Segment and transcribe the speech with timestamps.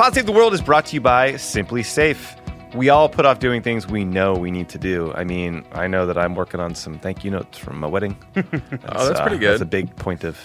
[0.00, 2.74] Pod Save the World is brought to you by SimpliSafe.
[2.74, 5.12] We all put off doing things we know we need to do.
[5.12, 8.16] I mean, I know that I'm working on some thank you notes from my wedding.
[8.32, 8.48] That's,
[8.88, 9.50] Oh, that's pretty good.
[9.50, 10.40] That's a big point of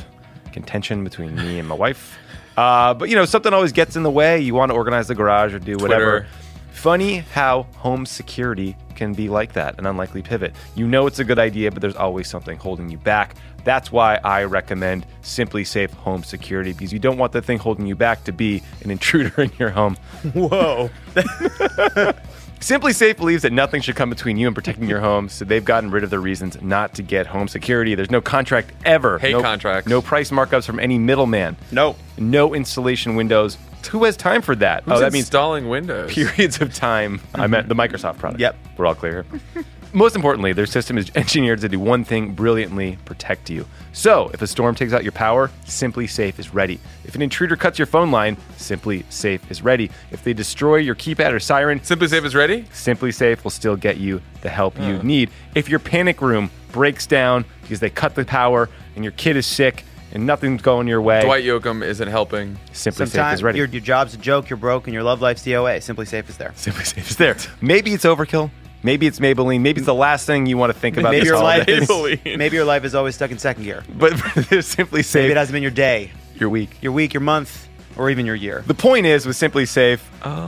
[0.52, 2.18] contention between me and my wife.
[2.58, 4.42] Uh, but you know, something always gets in the way.
[4.42, 6.28] You want to organize the garage or do whatever.
[6.76, 10.54] Funny how home security can be like that, an unlikely pivot.
[10.76, 13.36] You know it's a good idea, but there's always something holding you back.
[13.64, 17.96] That's why I recommend SimpliSafe Home Security because you don't want the thing holding you
[17.96, 19.96] back to be an intruder in your home.
[20.34, 20.92] Whoa.
[22.60, 25.92] SimpliSafe believes that nothing should come between you and protecting your home, so they've gotten
[25.92, 27.96] rid of the reasons not to get home security.
[27.96, 29.18] There's no contract ever.
[29.18, 29.90] Hate no, contracts.
[29.90, 31.58] No price markups from any middleman.
[31.72, 31.98] Nope.
[32.18, 33.58] No installation windows.
[33.88, 34.84] Who has time for that?
[34.84, 36.14] Who's oh, that means installing Windows.
[36.14, 37.22] periods of time.
[37.36, 38.40] I meant the Microsoft product.
[38.40, 38.56] Yep.
[38.78, 39.26] We're all clear.
[39.94, 43.66] Most importantly, their system is engineered to do one thing brilliantly protect you.
[43.94, 46.82] So, if a storm takes out your power, SimpliSafe is ready.
[47.06, 49.90] If an intruder cuts your phone line, SimpliSafe is ready.
[50.12, 52.64] If they destroy your keypad or siren, SimpliSafe is ready.
[52.74, 55.02] SimpliSafe will still get you the help you oh.
[55.02, 55.30] need.
[55.56, 59.46] If your panic room breaks down because they cut the power and your kid is
[59.46, 62.58] sick and nothing's going your way, Dwight Yoakam isn't helping.
[62.72, 63.58] SimpliSafe Sometimes is ready.
[63.60, 65.78] your, your job's a joke, you're broke, and your love life's DOA.
[65.78, 66.52] SimpliSafe is there.
[66.56, 67.36] SimpliSafe is there.
[67.62, 68.50] Maybe it's overkill.
[68.82, 69.62] Maybe it's Maybelline.
[69.62, 71.74] Maybe it's the last thing you want to think about Maybe this your life holiday.
[71.84, 72.38] is Maybelline.
[72.38, 73.84] maybe your life is always stuck in second gear.
[73.98, 74.14] but
[74.50, 75.32] there's Simply Maybe Safe.
[75.32, 76.78] it hasn't been your day, your week.
[76.82, 78.64] your week, your month, or even your year.
[78.68, 80.00] The point is, with SimpliSafe,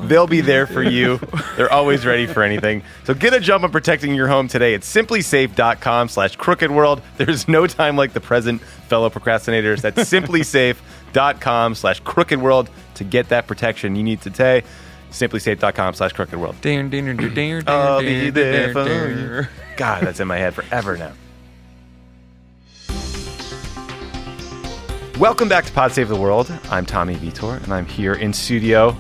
[0.08, 1.20] they'll be there for you.
[1.58, 2.84] They're always ready for anything.
[3.06, 7.02] So get a jump on protecting your home today at simplisafe.com slash crooked world.
[7.17, 9.81] There's no time like the present, fellow procrastinators.
[9.81, 14.64] That's simplisafe.com slash crooked world to get that protection you need today.
[15.11, 16.56] Simplisafe.com slash crooked world.
[17.67, 19.48] I'll be there for you.
[19.78, 21.14] God, that's in my head forever now.
[25.20, 26.52] Welcome back to Pod Save the World.
[26.70, 28.96] I'm Tommy Vietor, and I'm here in studio.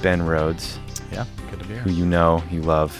[0.00, 0.78] Ben Rhodes,
[1.10, 1.82] Yeah, good to be here.
[1.82, 2.94] who you know, you love,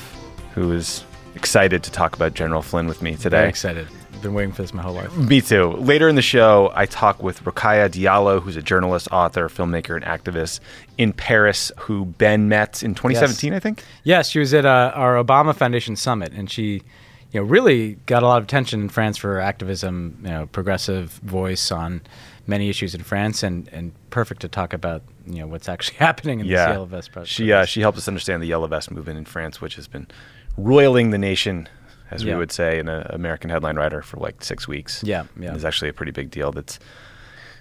[0.53, 1.05] who is
[1.37, 3.37] excited to talk about General Flynn with me today.
[3.39, 3.87] Very excited.
[4.21, 5.17] Been waiting for this my whole life.
[5.17, 5.73] Me too.
[5.75, 10.05] Later in the show, I talk with Rokhaya Diallo, who's a journalist, author, filmmaker, and
[10.05, 10.59] activist
[10.99, 13.85] in Paris, who Ben met in 2017, I think.
[14.03, 16.83] Yes, she was at uh, our Obama Foundation summit, and she,
[17.31, 20.47] you know, really got a lot of attention in France for her activism, you know,
[20.47, 22.01] progressive voice on
[22.47, 26.41] many issues in France, and and perfect to talk about, you know, what's actually happening
[26.41, 26.67] in yeah.
[26.67, 27.33] this yellow vest protest.
[27.33, 30.07] She uh, she helped us understand the yellow vest movement in France, which has been
[30.57, 31.69] roiling the nation,
[32.11, 35.03] as we would say in an American headline writer for like six weeks.
[35.03, 35.55] Yeah, yeah.
[35.55, 36.53] It's actually a pretty big deal.
[36.53, 36.79] That's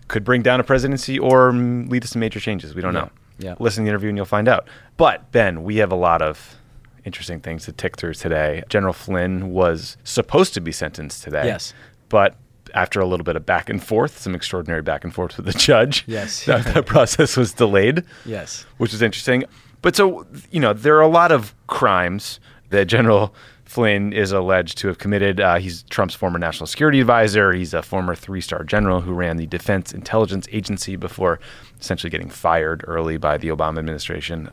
[0.07, 2.75] could bring down a presidency or mm, lead us to major changes.
[2.75, 3.09] We don't Yeah, know.
[3.40, 3.56] yeah.
[3.59, 4.67] Listen to the interview and you'll find out.
[4.97, 6.56] But Ben, we have a lot of
[7.06, 8.63] interesting things to tick through today.
[8.69, 11.46] General Flynn was supposed to be sentenced today.
[11.46, 11.73] Yes.
[12.09, 12.35] But
[12.75, 15.53] after a little bit of back and forth, some extraordinary back and forth with the
[15.53, 16.45] judge, Yes.
[16.45, 18.65] that, that process was delayed Yes.
[18.77, 19.45] which is interesting.
[19.81, 23.33] But so, you know, there are a lot of crimes that General
[23.65, 25.39] Flynn is alleged to have committed.
[25.39, 27.51] Uh, he's Trump's former national security advisor.
[27.53, 31.39] He's a former three star general who ran the Defense Intelligence Agency before
[31.79, 34.49] essentially getting fired early by the Obama administration.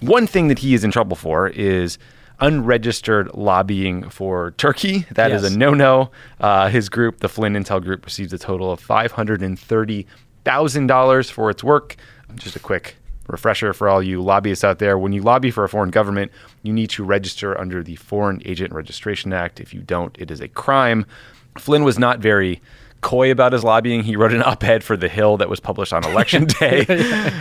[0.00, 1.98] One thing that he is in trouble for is
[2.40, 5.06] unregistered lobbying for Turkey.
[5.12, 5.54] That is Yes.
[5.54, 6.10] a no no.
[6.40, 11.96] Uh, his group, the Flynn Intel Group, received a total of $530,000 for its work.
[12.36, 15.68] Just a quick refresher for all you lobbyists out there when you lobby for a
[15.68, 16.30] foreign government,
[16.62, 19.60] you need to register under the Foreign Agent Registration Act.
[19.60, 21.04] If you don't, it is a crime.
[21.58, 22.60] Flynn was not very
[23.00, 24.02] coy about his lobbying.
[24.02, 26.84] He wrote an op ed for The Hill that was published on election day,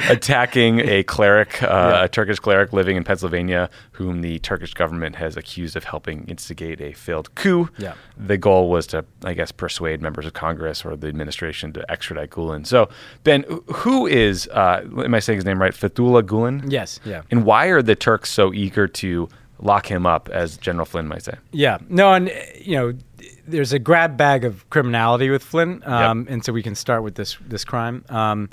[0.10, 5.38] attacking a cleric, uh, a Turkish cleric living in Pennsylvania, whom the Turkish government has
[5.38, 7.70] accused of helping instigate a failed coup.
[7.78, 7.94] Yeah.
[8.18, 12.30] The goal was to, I guess, persuade members of Congress or the administration to extradite
[12.30, 12.66] Gulen.
[12.66, 12.90] So,
[13.24, 15.74] Ben, who is, uh, am I saying his name right?
[15.74, 16.72] Fethullah Gulen?
[16.72, 17.00] Yes.
[17.06, 17.24] Yeah.
[17.32, 19.30] And why are the Turks so eager to
[19.60, 21.36] lock him up, as General Flynn might say?
[21.52, 21.78] Yeah.
[21.90, 22.94] No, and you know,
[23.48, 27.16] there's a grab bag of criminality with Flynn, um, and so we can start with
[27.16, 28.06] this this crime.
[28.10, 28.50] Um,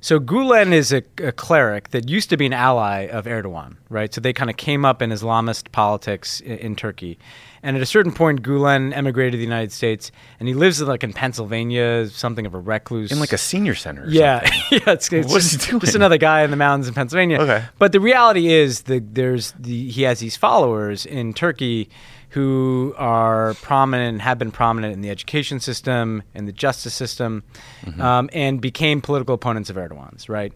[0.00, 4.12] so Gulen is a, a cleric that used to be an ally of Erdogan, right?
[4.12, 7.18] So they kind of came up in Islamist politics in, in Turkey,
[7.62, 11.04] and at a certain point, Gulen emigrated to the United States, and he lives like
[11.04, 14.04] in Pennsylvania, something of a recluse, In like a senior center.
[14.04, 14.40] Or yeah,
[14.70, 14.78] yeah.
[14.88, 15.80] It's, it's What's he just, doing?
[15.80, 17.38] just another guy in the mountains in Pennsylvania.
[17.40, 17.64] Okay.
[17.78, 21.90] But the reality is that there's the he has these followers in Turkey
[22.30, 27.42] who are prominent and have been prominent in the education system and the justice system,
[27.84, 28.00] Mm-hmm.
[28.00, 30.28] um, and became political opponents of Erdogan's.
[30.28, 30.52] Right.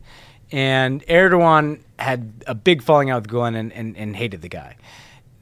[0.52, 4.76] And Erdogan had a big falling out with Gulen and, and, and hated the guy.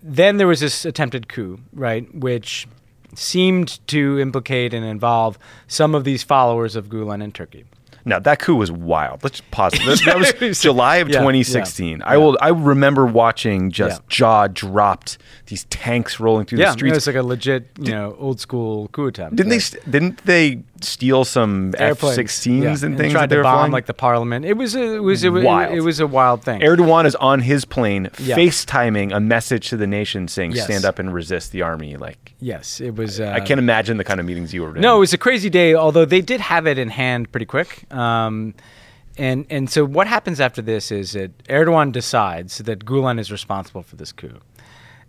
[0.02, 2.66] Then there was this attempted coup, right, which
[3.14, 7.64] seemed to implicate and involve some of these followers of Gulen in Turkey.
[8.04, 9.22] Now that coup was wild.
[9.22, 9.72] Let's pause.
[9.74, 11.98] That, that was July of Yeah, 2016.
[12.00, 12.36] yeah, I will.
[12.40, 14.06] I remember watching just Yeah.
[14.08, 16.82] jaw dropped these tanks rolling through the streets.
[16.82, 19.36] Yeah, it was like a legit, you know, old school coup attempt.
[19.36, 19.90] didn't they?
[19.90, 23.72] Didn't they steal some F-16s Yeah, and things tried that to bomb flying?
[23.72, 24.44] like the parliament.
[24.44, 25.74] It was a, it was a, Wild.
[25.74, 26.60] It, was a wild thing.
[26.60, 28.36] Erdogan is on his plane, Yeah.
[28.36, 30.64] FaceTiming a message to the nation saying, Yes.
[30.64, 33.20] "Stand up and resist the army." Like, yes, it was.
[33.20, 34.80] Uh, I can't imagine the kind of meetings you were in.
[34.82, 35.74] No, it was a crazy day.
[35.74, 37.84] Although they did have it in hand pretty quick.
[37.92, 38.54] Um,
[39.18, 43.82] and and so what happens after this is that Erdogan decides that Gulen is responsible
[43.82, 44.38] for this coup.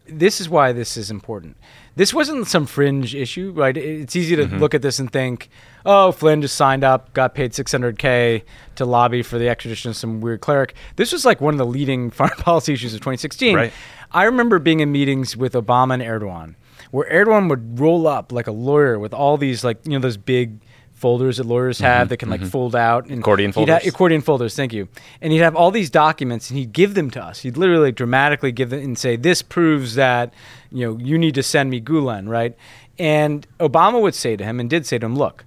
[0.05, 1.55] This is why this is important.
[1.95, 3.75] This wasn't some fringe issue, right?
[3.78, 4.57] It's easy to mm-hmm.
[4.57, 5.50] look at this and think,
[5.86, 8.44] "Oh, Flynn just signed up, got paid 600k
[8.75, 11.66] to lobby for the extradition of some weird cleric." This was like one of the
[11.66, 13.56] leading foreign policy issues of 2016.
[13.56, 13.74] Right.
[14.12, 16.56] I remember being in meetings with Obama and Erdogan,
[16.92, 20.18] where Erdogan would roll up like a lawyer with all these like you know those
[20.18, 20.60] big
[21.03, 22.09] folders that lawyers have mm-hmm.
[22.11, 22.50] that can like mm-hmm.
[22.50, 23.94] fold out and Accordion he'd ha- folders?
[23.94, 24.55] accordion folders.
[24.55, 24.88] Thank you.
[25.19, 27.41] And he'd have all these documents and he'd give them to us.
[27.41, 30.33] He'd literally dramatically give them and say, "This proves that
[30.71, 32.55] you know you need to send me Gulen, right?"
[32.97, 35.44] And Obama would say to him and did say to him, "Look."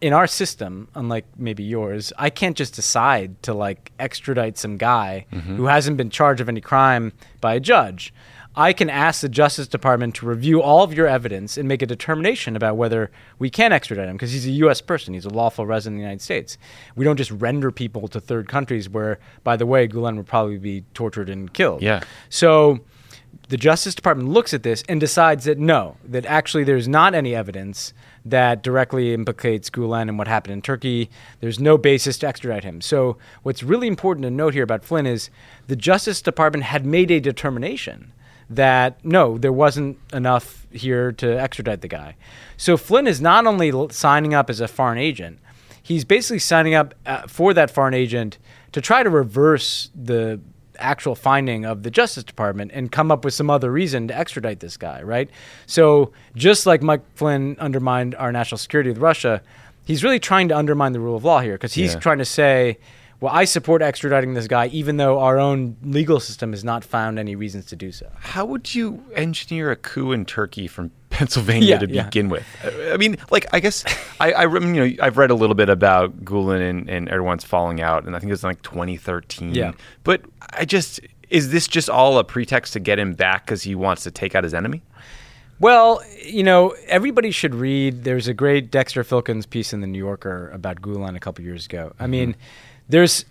[0.00, 5.26] in our system, unlike maybe yours, I can't just decide to like extradite some guy
[5.30, 5.56] mm-hmm.
[5.56, 7.12] who hasn't been charged of any crime
[7.42, 8.14] by a judge.
[8.56, 11.86] I can ask the Justice Department to review all of your evidence and make a
[11.86, 14.80] determination about whether we can extradite him because he's a U.S.
[14.80, 15.14] person.
[15.14, 16.58] He's a lawful resident of the United States.
[16.96, 20.58] We don't just render people to third countries where, by the way, Gulen would probably
[20.58, 21.80] be tortured and killed.
[21.80, 22.02] Yeah.
[22.28, 22.80] So
[23.48, 27.36] the Justice Department looks at this and decides that no, that actually there's not any
[27.36, 27.92] evidence
[28.24, 31.08] that directly implicates Gulen and what happened in Turkey.
[31.40, 32.80] There's no basis to extradite him.
[32.80, 35.30] So what's really important to note here about Flynn is
[35.68, 38.12] the Justice Department had made a determination
[38.50, 42.16] that no, there wasn't enough here to extradite the guy.
[42.56, 45.38] So Flynn is not only signing up as a foreign agent,
[45.82, 48.38] he's basically signing up uh, for that foreign agent
[48.72, 50.40] to try to reverse the
[50.78, 54.60] actual finding of the Justice Department and come up with some other reason to extradite
[54.60, 55.28] this guy, right?
[55.66, 59.42] So just like Mike Flynn undermined our national security with Russia,
[59.84, 62.00] he's really trying to undermine the rule of law here because he's Yeah.
[62.00, 62.78] trying to say,
[63.20, 67.18] well, I support extraditing this guy, even though our own legal system has not found
[67.18, 68.10] any reasons to do so.
[68.18, 72.04] How would you engineer a coup in Turkey from Pennsylvania Yeah, to yeah.
[72.04, 72.46] begin with?
[72.90, 73.84] I mean, like, I guess
[74.20, 77.82] I, I, you know, I've read a little bit about Gulen and, and everyone's falling
[77.82, 79.54] out, and I think it was like 2013.
[79.54, 79.72] Yeah.
[80.02, 80.22] But
[80.54, 84.02] I just, is this just all a pretext to get him back because he wants
[84.04, 84.82] to take out his enemy?
[85.58, 88.04] Well, you know, everybody should read.
[88.04, 91.66] There's a great Dexter Filkins piece in the New Yorker about Gulen a couple years
[91.66, 91.92] ago.
[91.98, 92.10] I mm-hmm.
[92.10, 92.36] mean,
[92.90, 93.24] there's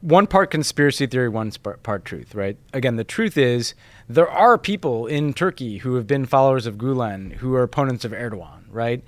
[0.00, 1.50] one part conspiracy theory, one
[1.82, 2.56] part truth, right?
[2.72, 3.74] Again, the truth is
[4.08, 8.12] there are people in Turkey who have been followers of Gulen who are opponents of
[8.12, 9.02] Erdogan, right?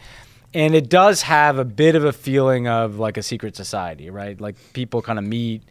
[0.53, 4.41] And it does have a bit of a feeling of like a secret society, right?
[4.41, 5.63] Like people kind of meet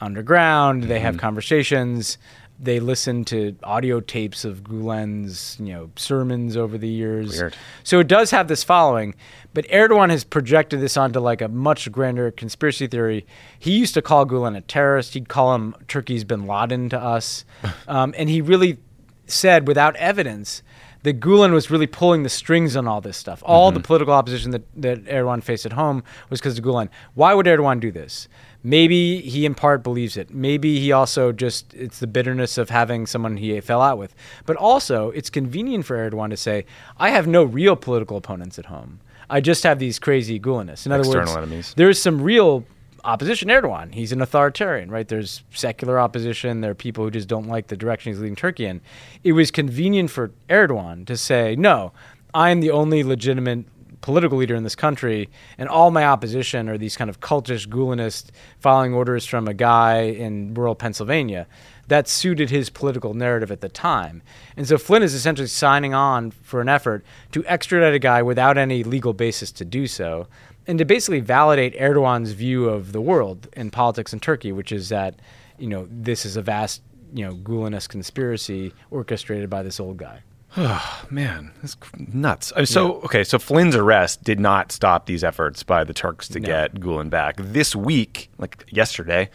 [0.00, 1.20] underground, they have mm-hmm.
[1.20, 2.18] conversations,
[2.60, 7.38] they listen to audio tapes of Gulen's, you know, sermons over the years.
[7.38, 7.56] Weird.
[7.84, 9.14] So it does have this following,
[9.54, 13.26] but Erdogan has projected this onto like a much grander conspiracy theory.
[13.58, 15.14] He used to call Gulen a terrorist.
[15.14, 17.44] He'd call him Turkey's bin Laden to us.
[17.88, 18.78] um, and he really
[19.26, 20.62] said, without evidence,
[21.02, 23.42] that Gulen was really pulling the strings on all this stuff.
[23.46, 26.88] All the political opposition that, that Erdogan faced at home was because of Gulen.
[27.14, 28.28] Why would Erdogan do this?
[28.64, 30.30] Maybe he in part believes it.
[30.30, 34.14] Maybe he also just, it's the bitterness of having someone he fell out with.
[34.44, 36.66] But also, it's convenient for Erdogan to say,
[36.98, 39.00] I have no real political opponents at home.
[39.30, 40.86] I just have these crazy Gulenists.
[40.86, 41.74] In other External words, enemies.
[41.76, 42.64] there's some real
[43.04, 43.94] opposition to Erdogan.
[43.94, 45.06] He's an authoritarian, right?
[45.06, 46.60] There's secular opposition.
[46.60, 48.80] There are people who just don't like the direction he's leading Turkey in.
[49.24, 51.92] It was convenient for Erdogan to say, no,
[52.34, 53.64] I am the only legitimate
[54.00, 58.26] political leader in this country, and all my opposition are these kind of cultish Gulenist
[58.60, 61.46] following orders from a guy in rural Pennsylvania.
[61.88, 64.22] That suited his political narrative at the time.
[64.56, 68.58] And so Flynn is essentially signing on for an effort to extradite a guy without
[68.58, 70.26] any legal basis to do so
[70.66, 74.90] and to basically validate Erdogan's view of the world and politics in Turkey, which is
[74.90, 75.14] that,
[75.58, 76.82] you know, this is a vast,
[77.14, 80.20] you know, Gulenist conspiracy orchestrated by this old guy.
[80.58, 82.52] Oh, Man, that's nuts.
[82.54, 86.38] Uh, So, okay, so Flynn's arrest did not stop these efforts by the Turks to
[86.40, 87.36] get Gulen back.
[87.38, 89.30] This week, like yesterday,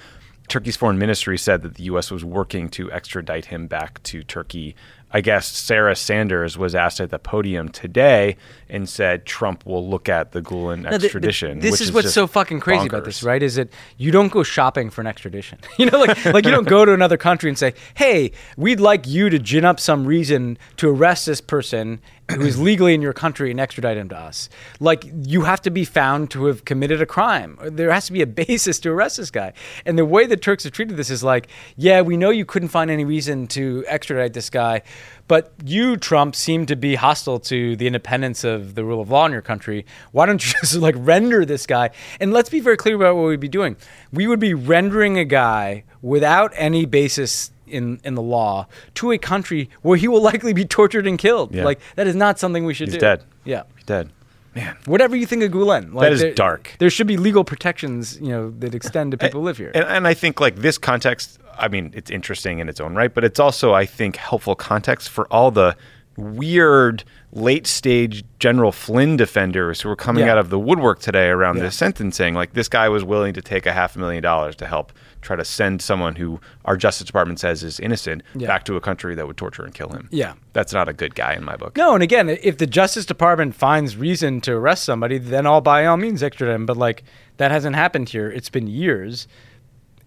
[0.47, 2.11] Turkey's foreign ministry said that the U.S.
[2.11, 4.75] was working to extradite him back to Turkey.
[5.15, 8.35] I guess Sarah Sanders was asked at the podium today
[8.67, 11.59] and said Trump will look at the Gulen No, the- the- extradition.
[11.59, 13.41] this which is what's so fucking crazy about this, right?
[13.43, 15.59] Is that you don't go shopping for an extradition.
[15.77, 19.07] you know, like like you don't go to another country and say, "Hey, we'd like
[19.07, 22.01] you to gin up some reason to arrest this person
[22.33, 24.49] who is legally in your country and extradite him to us."
[24.79, 27.57] Like you have to be found to have committed a crime.
[27.63, 29.53] There has to be a basis to arrest this guy.
[29.85, 32.69] And the way the Turks have treated this is like, "Yeah, we know you couldn't
[32.69, 34.81] find any reason to extradite this guy."
[35.27, 39.25] But you, Trump, seem to be hostile to the independence of the rule of law
[39.25, 39.85] in your country.
[40.11, 41.91] Why don't you just like render this guy?
[42.19, 43.77] And let's be very clear about what we'd be doing.
[44.11, 49.17] We would be rendering a guy without any basis in, in the law to a
[49.17, 51.53] country where he will likely be tortured and killed.
[51.53, 51.65] Yeah.
[51.65, 52.91] Like that is not something we should do.
[52.93, 52.99] He's do.
[52.99, 53.23] dead.
[53.43, 53.63] Yeah.
[53.75, 54.09] He's dead.
[54.55, 54.77] Man.
[54.85, 56.75] Whatever you think of Gulen, like is there- dark.
[56.77, 59.71] There should be legal protections, you know, that extend to people who live here.
[59.73, 63.11] And, and I think like this context, I mean, it's interesting in its own right,
[63.11, 65.75] but it's also, I think, helpful context for all the
[66.17, 70.33] weird late stage General Flynn defenders who were coming Yeah.
[70.33, 71.63] out of the woodwork today around Yeah.
[71.63, 72.35] this sentencing.
[72.35, 74.91] Like this guy was willing to take a half a million dollars to help
[75.23, 78.47] try to send someone who our Justice Department says is innocent Yeah.
[78.47, 80.07] back to a country that would torture and kill him.
[80.11, 80.33] Yeah.
[80.53, 81.75] That's not a good guy in my book.
[81.77, 85.85] No, and again, if the Justice Department finds reason to arrest somebody, then all by
[85.85, 86.65] all means extradite him.
[86.65, 87.03] But like
[87.37, 88.29] that hasn't happened here.
[88.29, 89.27] It's been years,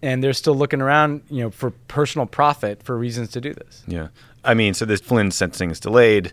[0.01, 3.83] and they're still looking around, you know, for personal profit for reasons to do this.
[3.87, 4.07] Yeah.
[4.43, 6.31] I mean, so this Flynn sentencing is delayed.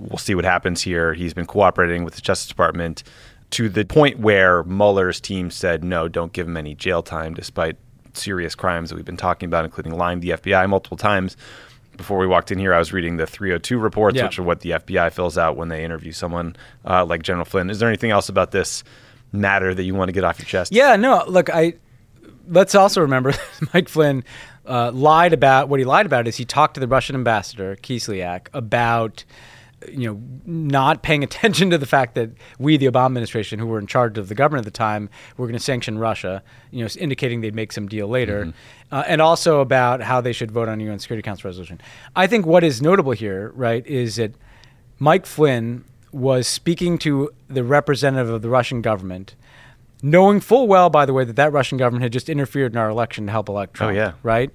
[0.00, 1.14] We'll see what happens here.
[1.14, 3.02] He's been cooperating with the Justice Department
[3.50, 7.76] to the point where Mueller's team said, no, don't give him any jail time, despite
[8.14, 11.36] serious crimes that we've been talking about, including lying to the FBI multiple times.
[11.96, 14.24] Before we walked in here, I was reading the 302 reports, Yeah.
[14.24, 17.68] which are what the FBI fills out when they interview someone uh, like General Flynn.
[17.68, 18.84] Is there anything else about this
[19.32, 20.72] matter that you want to get off your chest?
[20.72, 21.74] Yeah, no, look, I
[22.48, 23.32] let's also remember
[23.74, 24.24] Mike Flynn
[24.66, 28.48] uh, lied about what he lied about is he talked to the Russian ambassador Kislyak
[28.52, 29.24] about
[29.88, 33.78] you know not paying attention to the fact that we the Obama administration who were
[33.78, 36.90] in charge of the government at the time were going to sanction Russia you know
[36.98, 38.52] indicating they'd make some deal later
[38.92, 41.80] uh, and also about how they should vote on UN Security Council resolution
[42.14, 44.32] I think what is notable here right is that
[44.98, 49.34] Mike Flynn was speaking to the representative of the Russian government
[50.02, 52.88] knowing full well, by the way, that that Russian government had just interfered in our
[52.88, 53.92] election to help elect Trump.
[53.92, 54.12] Oh, yeah.
[54.22, 54.50] Right?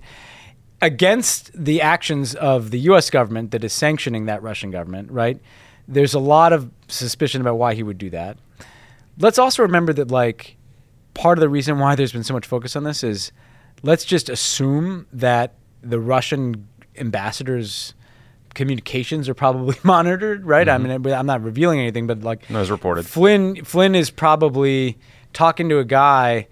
[0.82, 3.10] Against the actions of the U.S.
[3.10, 5.40] government that is sanctioning that Russian government, right?
[5.88, 8.38] There's a lot of suspicion about why he would do that.
[9.18, 10.58] Let's also remember that, like,
[11.14, 13.32] part of the reason why there's been so much focus on this is
[13.82, 16.68] let's just assume that the Russian
[16.98, 17.94] ambassador's
[18.54, 20.68] communications are probably monitored, right?
[20.68, 21.04] I mm-hmm.
[21.04, 23.06] mean, I'm not revealing anything, but like, No, it's reported.
[23.06, 24.98] Flynn Flynn is probably
[25.34, 26.48] talking to a guy,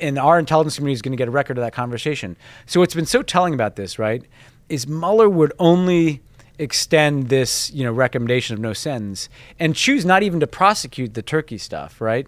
[0.00, 2.36] and our intelligence community is going to get a record of that conversation.
[2.66, 4.22] So what's been so telling about this, right,
[4.68, 6.22] is Mueller would only
[6.58, 9.28] extend this, you know, recommendation of no sentence
[9.58, 12.26] and choose not even to prosecute the Turkey stuff, right?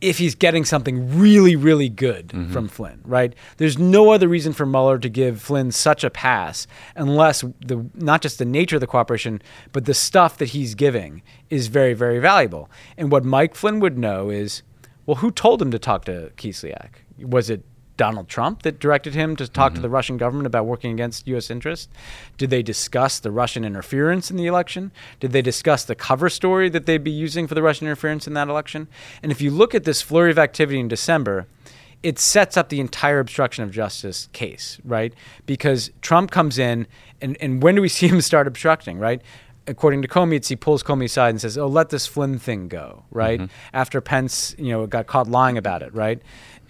[0.00, 2.52] If he's getting something really, really good mm-hmm.
[2.52, 3.34] from Flynn, right?
[3.56, 8.22] There's no other reason for Mueller to give Flynn such a pass unless the not
[8.22, 12.20] just the nature of the cooperation, but the stuff that he's giving is very, very
[12.20, 12.70] valuable.
[12.96, 14.62] And what Mike Flynn would know is,
[15.08, 16.90] well, who told him to talk to Kislyak?
[17.18, 17.64] Was it
[17.96, 19.82] Donald Trump that directed him to talk to mm-hmm.
[19.84, 21.50] the Russian government about working against U.S.
[21.50, 21.88] interests?
[22.36, 24.92] Did they discuss the Russian interference in the election?
[25.18, 28.34] Did they discuss the cover story that they'd be using for the Russian interference in
[28.34, 28.86] that election?
[29.22, 31.46] And if you look at this flurry of activity in December,
[32.02, 35.14] it sets up the entire obstruction of justice case, right?
[35.46, 36.86] Because Trump comes in,
[37.22, 39.22] and, and when do we see him start obstructing, right?
[39.68, 42.68] According to Comey, it's he pulls Comey aside and says, "Oh, let this Flynn thing
[42.68, 43.40] go," right?
[43.72, 46.20] After Pence, you know, got caught lying about it, right?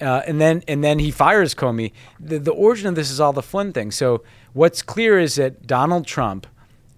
[0.00, 1.93] Uh, and then and then he fires Comey.
[2.21, 3.90] The, the origin of this is all the Flynn thing.
[3.90, 6.47] So what's clear is that Donald Trump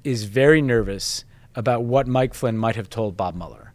[0.03, 3.71] is very nervous about what Mike Flynn might have told Bob Mueller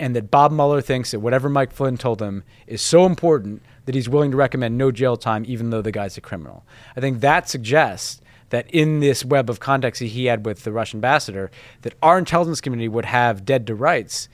[0.00, 3.94] and that Bob Mueller thinks that whatever Mike Flynn told him is so important that
[3.94, 6.64] he's willing to recommend no jail time, even though the guy's a criminal.
[6.96, 8.20] I think that suggests
[8.50, 11.50] that in this web of contacts that he had with the Russian ambassador,
[11.82, 14.28] that our intelligence community would have dead to rights.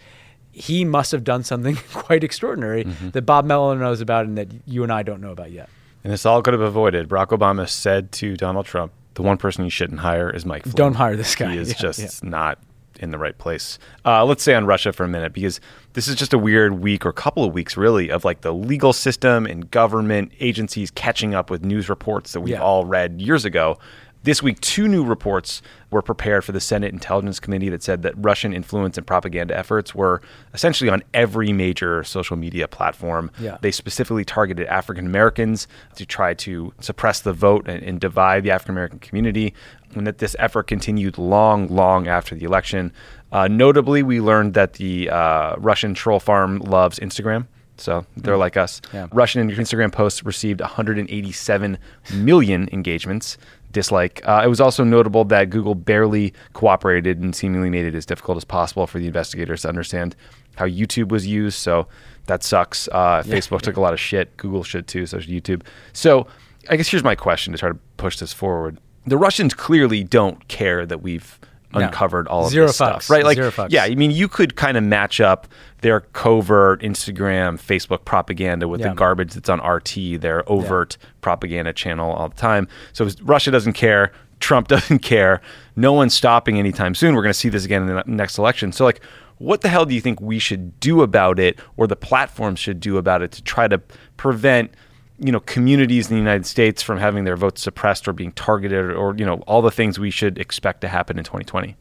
[0.53, 2.83] He must have done something quite extraordinary
[3.13, 5.69] that Bob Mueller knows about and that you and I don't know about yet.
[6.03, 7.09] And this all could have avoided.
[7.09, 10.75] Barack Obama said to Donald Trump, the one person you shouldn't hire is Mike Flynn.
[10.75, 11.53] Don't hire this guy.
[11.53, 12.29] He is Yeah, just yeah.
[12.31, 12.59] not
[13.01, 13.79] in the right place.
[14.07, 15.61] Uh, let's say on Russia for a minute, because
[15.93, 18.93] this is just a weird week or couple of weeks, really, of like the legal
[18.95, 22.63] system and government agencies catching up with news reports that we've Yeah.
[22.63, 23.79] all read years ago.
[24.27, 28.13] This week, two new reports were prepared for the Senate Intelligence Committee that said that
[28.17, 30.21] Russian influence and propaganda efforts were
[30.53, 33.31] essentially on every major social media platform.
[33.39, 33.59] Yeah.
[33.61, 38.51] They specifically targeted African Americans to try to suppress the vote and, and divide the
[38.51, 39.55] African American community,
[39.95, 42.93] and that this effort continued long, long after the election.
[43.31, 47.47] Uh, notably, we learned that the uh, Russian troll farm loves Instagram.
[47.79, 48.81] So they're like us.
[48.93, 49.07] Yeah.
[49.13, 51.79] Russian Instagram posts received 187
[52.15, 53.37] million engagements.
[53.77, 54.23] Dislike.
[54.25, 58.39] Uh, it was also notable that Google barely cooperated and seemingly made it as difficult
[58.39, 60.17] as possible for the investigators to understand
[60.55, 61.59] how YouTube was used.
[61.59, 61.87] So
[62.25, 62.89] that sucks.
[62.89, 64.35] Uh, Facebook took a lot of shit.
[64.39, 65.05] Google should too.
[65.05, 65.63] So should YouTube.
[65.93, 66.27] So
[66.71, 68.79] I guess here's my question to try to push this forward.
[69.07, 71.39] The Russians clearly don't care that we've
[71.77, 71.87] No.
[71.87, 73.25] uncovered all of Zero this stuff, right?
[73.25, 73.69] Like, Zero fucks.
[73.71, 75.47] yeah, I mean, you could kind of match up
[75.83, 78.89] their covert Instagram, Facebook propaganda with Yeah.
[78.91, 82.67] the garbage that's on RT, their overt propaganda channel all the time.
[82.93, 84.13] So Russia doesn't care.
[84.41, 85.41] Trump doesn't care.
[85.77, 87.15] No one's stopping anytime soon.
[87.15, 88.73] We're going to see this again in the next election.
[88.73, 89.01] So, like,
[89.39, 92.81] what the hell do you think we should do about it, or the platforms should
[92.81, 93.79] do about it to try to
[94.17, 94.71] prevent?
[95.19, 98.93] You know communities in the United States from having their votes suppressed or being targeted
[98.93, 101.77] or you know all the things we should expect to happen in 2020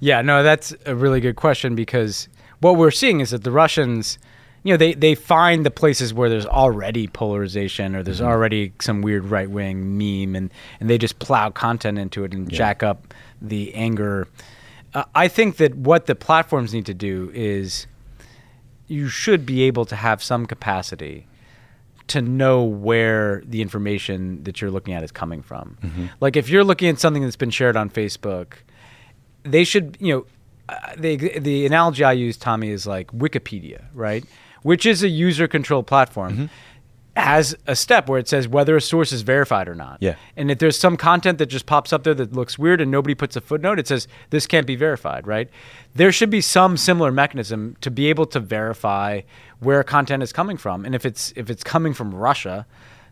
[0.00, 2.28] Yeah, no, that's a really good question because
[2.60, 4.18] what we're seeing is that the Russians,
[4.62, 9.02] you know, they, they find the places where there's already polarization or there's already some
[9.02, 13.14] weird right wing meme and, and they just plow content into it and jack up
[13.40, 14.28] the anger.
[14.92, 17.86] Uh, I think that what the platforms need to do is
[18.86, 21.26] you should be able to have some capacity
[22.08, 25.76] to know where the information that you're looking at is coming from.
[26.20, 28.54] Like if you're looking at something that's been shared on Facebook,
[29.42, 30.26] they should, you know,
[30.68, 34.24] uh, the the analogy I use, Tommy, is like Wikipedia, right?
[34.62, 36.50] Which is a user controlled platform.
[37.16, 39.98] Has a step where it says whether a source is verified or not.
[40.00, 40.16] Yeah.
[40.36, 43.14] And if there's some content that just pops up there that looks weird and nobody
[43.14, 45.48] puts a footnote, it says this can't be verified, right?
[45.94, 49.20] There should be some similar mechanism to be able to verify
[49.60, 50.84] where content is coming from.
[50.84, 52.66] And if it's if it's coming from Russia,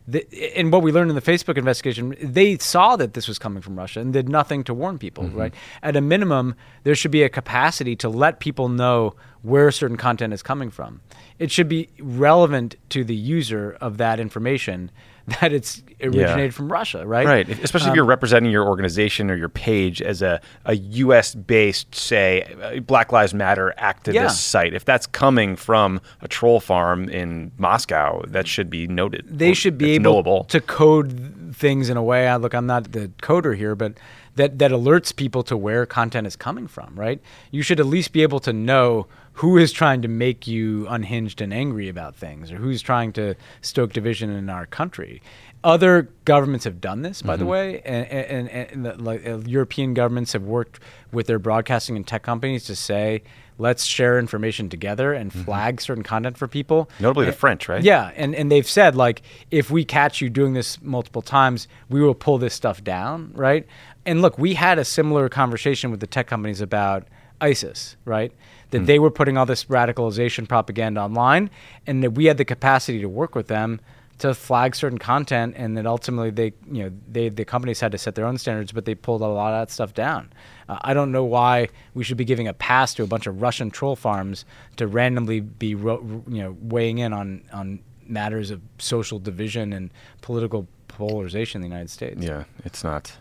[0.06, 3.62] the, and what we learned in the Facebook investigation, they saw that this was coming
[3.62, 5.38] from Russia and did nothing to warn people, mm-hmm.
[5.38, 5.54] right?
[5.82, 10.32] At a minimum, there should be a capacity to let people know where certain content
[10.32, 11.00] is coming from.
[11.38, 14.90] It should be relevant to the user of that information
[15.40, 17.26] that it's originated from Russia, right?
[17.26, 21.34] right especially Um, if you're representing your organization or your page as a, a us
[21.34, 24.26] based say uh, black lives matter activist Yeah.
[24.28, 29.54] site if that's coming from a troll farm in moscow that should be noted they
[29.54, 30.44] should be able knowable.
[30.44, 32.26] to code things in a way.
[32.28, 33.92] I, look, I'm not the coder here, but
[34.36, 36.94] that that alerts people to where content is coming from.
[36.96, 37.20] Right?
[37.50, 41.40] You should at least be able to know who is trying to make you unhinged
[41.40, 45.22] and angry about things, or who's trying to stoke division in our country.
[45.64, 49.38] Other governments have done this, by the way, and, and, and, and the, like, uh,
[49.46, 50.80] European governments have worked
[51.12, 53.22] with their broadcasting and tech companies to say,
[53.58, 56.90] let's share information together and flag certain content for people.
[56.98, 57.82] Notably the French, right?
[57.82, 62.00] Yeah, and, and they've said like if we catch you doing this multiple times, we
[62.00, 63.66] will pull this stuff down, right?
[64.04, 67.06] And look, we had a similar conversation with the tech companies about
[67.42, 68.32] ISIS, right?
[68.70, 71.50] That they were putting all this radicalization propaganda online,
[71.86, 73.80] and that we had the capacity to work with them
[74.18, 77.98] to flag certain content, and that ultimately they, you know, they the companies had to
[77.98, 80.32] set their own standards, but they pulled a lot of that stuff down.
[80.68, 83.42] Uh, I don't know why we should be giving a pass to a bunch of
[83.42, 84.44] Russian troll farms
[84.76, 89.90] to randomly be, ro- you know, weighing in on on matters of social division and
[90.20, 92.20] political polarization in the United States.
[92.22, 93.12] yeah it's not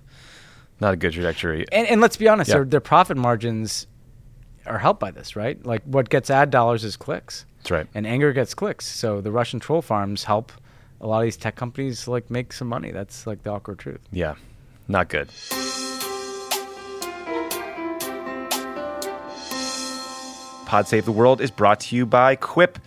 [0.81, 2.55] not a good trajectory And, and let's be honest, Yeah.
[2.57, 3.87] their, their profit margins
[4.65, 5.63] are helped by this, right?
[5.65, 7.45] Like what gets ad dollars is clicks.
[7.59, 7.87] That's right.
[7.93, 8.85] And anger gets clicks.
[8.85, 10.51] So the Russian troll farms help
[10.99, 12.91] a lot of these tech companies like make some money.
[12.91, 14.01] That's like the awkward truth.
[14.11, 14.35] yeah
[14.87, 15.29] not good
[20.65, 22.79] Pod Save the World is brought to you by Quip.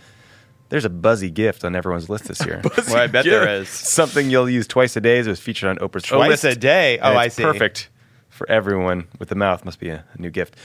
[0.69, 2.59] There's a buzzy gift on everyone's list this year.
[2.63, 3.69] Well, I bet there is.
[3.69, 5.19] Something you'll use twice a day.
[5.19, 6.97] As it was featured on Oprah's oh, Twice a day?
[6.97, 7.43] Oh, I see.
[7.43, 7.89] Perfect
[8.35, 9.63] for everyone with the mouth.
[9.65, 10.55] Must be a, a new gift.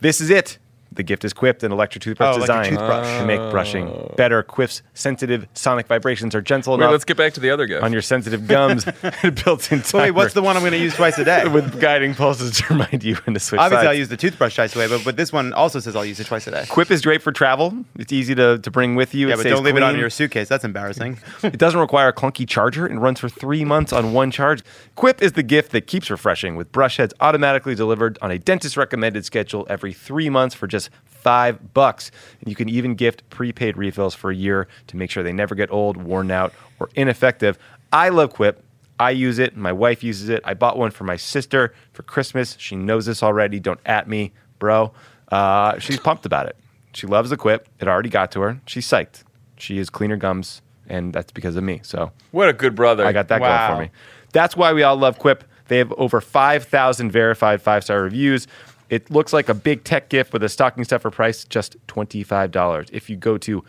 [0.00, 0.58] This is it.
[0.92, 3.18] The gift is Quip, an electric toothbrush Oh, designed toothbrush.
[3.20, 4.12] to make brushing oh.
[4.16, 4.42] better.
[4.42, 7.84] Quip's sensitive sonic vibrations are gentle Wait, enough let's get back to the other gift.
[7.84, 8.84] on your sensitive gums.
[9.44, 11.46] Built-in timer Wait, what's the one I'm going to use twice a day?
[11.48, 13.88] with guiding pulses to remind you when to switch Obviously, sides.
[13.88, 16.18] I'll use the toothbrush twice a day, but, but this one also says I'll use
[16.18, 16.64] it twice a day.
[16.68, 17.72] Quip is great for travel.
[17.96, 19.28] It's easy to, to bring with you.
[19.28, 20.48] Yeah, It but don't leave it on your suitcase.
[20.48, 21.18] That's embarrassing.
[21.44, 24.62] It doesn't require a clunky charger and runs for three months on one charge.
[24.96, 28.76] Quip is the gift that keeps refreshing, with brush heads automatically delivered on a dentist
[28.76, 32.10] recommended schedule every three months for just five bucks.
[32.40, 35.54] And you can even gift prepaid refills for a year to make sure they never
[35.54, 37.58] get old, worn out, or ineffective.
[37.92, 38.64] I love Quip.
[38.98, 39.56] I use it.
[39.56, 40.42] My wife uses it.
[40.44, 42.56] I bought one for my sister for Christmas.
[42.58, 43.58] She knows this already.
[43.58, 44.92] Don't at me, bro.
[45.32, 46.56] Uh, she's pumped about it.
[46.92, 47.68] She loves the Quip.
[47.80, 48.60] It already got to her.
[48.66, 49.22] She's psyched.
[49.56, 51.80] She has cleaner gums, and that's because of me.
[51.82, 53.06] So What a good brother.
[53.06, 53.68] I got that Wow.
[53.68, 53.90] going for me.
[54.32, 55.44] That's why we all love Quip.
[55.68, 58.46] They have over 5,000 verified five star reviews.
[58.90, 62.90] It looks like a big tech gift with a stocking stuffer price, just $25.
[62.92, 63.64] If you go to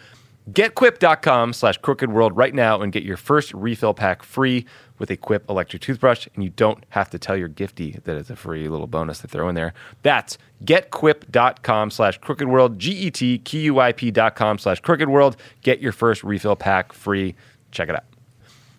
[0.52, 4.66] getquip.com slash crooked world right now and get your first refill pack free
[4.98, 8.30] with a Quip electric toothbrush, and you don't have to tell your gifty that it's
[8.30, 9.74] a free little bonus to throw in there.
[10.04, 15.38] That's getquip.com slash crooked world, dot com slash crooked world.
[15.62, 17.36] Get your first refill pack free.
[17.72, 18.06] Check it out.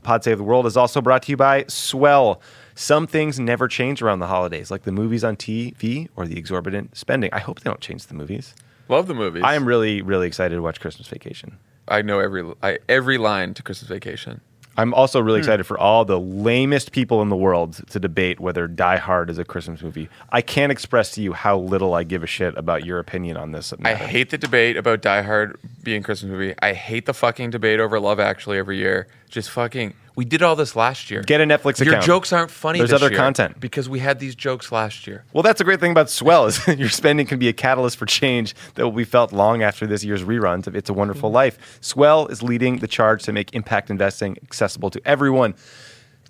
[0.02, 2.40] Pod Save the World is also brought to you by Swell.
[2.74, 6.96] Some things never change around the holidays, like the movies on TV or the exorbitant
[6.96, 7.30] spending.
[7.32, 8.54] I hope they don't change the movies.
[8.88, 9.42] Love the movies.
[9.44, 11.58] I am really, really excited to watch Christmas Vacation.
[11.88, 14.40] I know every I, every line to Christmas Vacation.
[14.76, 15.44] I'm also really hmm.
[15.44, 19.38] excited for all the lamest people in the world to debate whether Die Hard is
[19.38, 20.08] a Christmas movie.
[20.30, 23.52] I can't express to you how little I give a shit about your opinion on
[23.52, 23.74] this.
[23.84, 26.54] I hate the debate about Die Hard being a Christmas movie.
[26.60, 29.08] I hate the fucking debate over Love Actually every year.
[29.28, 29.94] Just fucking.
[30.14, 31.22] We did all this last year.
[31.22, 32.06] Get a Netflix Your account.
[32.06, 32.78] Your jokes aren't funny.
[32.78, 33.58] There's other content.
[33.60, 35.24] because we had these jokes last year.
[35.32, 38.06] Well, that's a great thing about Swell is your spending can be a catalyst for
[38.06, 41.34] change that will be felt long after this year's reruns of It's a Wonderful Mm-hmm.
[41.34, 41.78] Life.
[41.80, 45.54] Swell is leading the charge to make impact investing accessible to everyone.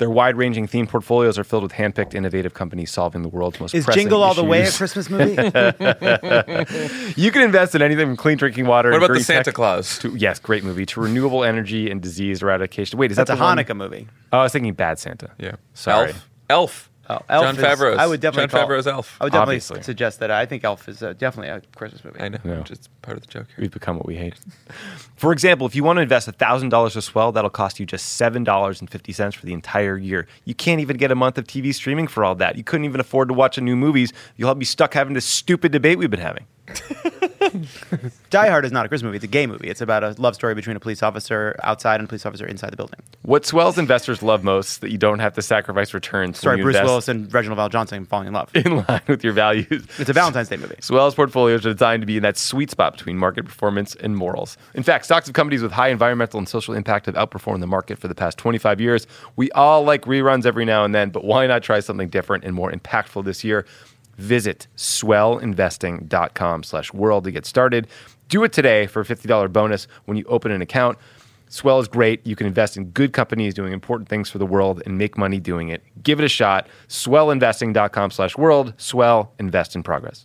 [0.03, 3.85] Their wide-ranging theme portfolios are filled with handpicked, innovative companies solving the world's most Is
[3.85, 4.71] pressing Jingle All the Way a.
[4.73, 5.37] Christmas movie?
[7.17, 8.91] You can invest in anything from clean drinking water.
[8.91, 9.99] What and about the Santa tech Claus?
[10.01, 10.85] To, yes, great movie.
[10.87, 12.99] To renewable energy and disease eradication.
[12.99, 14.09] Wait, is That's that a the one- Hanukkah movie.
[14.33, 15.31] Oh, I was thinking Bad Santa.
[15.39, 15.53] Yeah.
[15.75, 16.09] Sorry.
[16.09, 16.29] Elf.
[16.51, 16.91] Elf.
[17.11, 17.99] Oh, Elf Jon is- Favreau's.
[17.99, 19.17] I would definitely Jon call- Favreau's Elf.
[19.21, 19.83] I would definitely Obviously.
[19.83, 20.31] suggest that.
[20.31, 22.21] I think Elf is uh, definitely a Christmas movie.
[22.21, 22.39] I know.
[22.45, 22.59] Yeah.
[22.61, 23.57] Which is part of the joke here.
[23.59, 24.35] We've become what we hate.
[25.17, 29.35] For example, if you want to invest $1,000 with Swell, that'll cost you just $7.50
[29.35, 30.27] for the entire year.
[30.45, 32.57] You can't even get a month of TV streaming for all that.
[32.57, 34.13] You couldn't even afford to watch a new movies.
[34.37, 36.47] You'll be stuck having this stupid debate we've been having.
[38.31, 39.17] Die Hard is not a Christmas movie.
[39.17, 39.69] It's a gay movie.
[39.69, 42.71] It's about a love story between a police officer outside and a police officer inside
[42.71, 43.01] the building.
[43.23, 46.89] What Swell's investors love most that you don't have to sacrifice returns Sorry, Bruce invest
[46.89, 48.51] Willis and Reginald VelJohnson falling in love.
[48.55, 49.87] in line with your values.
[49.99, 50.77] It's a Valentine's Day movie.
[50.81, 54.57] Swell's portfolios are designed to be in that sweet spot between market performance and morals.
[54.75, 57.99] In fact, stocks of companies with high environmental and social impact have outperformed the market
[57.99, 59.07] for the past 25 years.
[59.37, 62.55] We all like reruns every now and then, but why not try something different and
[62.55, 63.67] more impactful this year?
[64.23, 67.89] Visit swellinvesting.com slash world to get started.
[68.29, 70.97] Do it today for a $50 bonus when you open an account.
[71.49, 72.25] Swell is great.
[72.25, 75.41] You can invest in good companies doing important things for the world and make money
[75.41, 75.83] doing it.
[76.05, 76.69] Give it a shot.
[76.89, 78.75] Swellinvesting.com slash world.
[78.77, 80.25] Swell, invest in progress.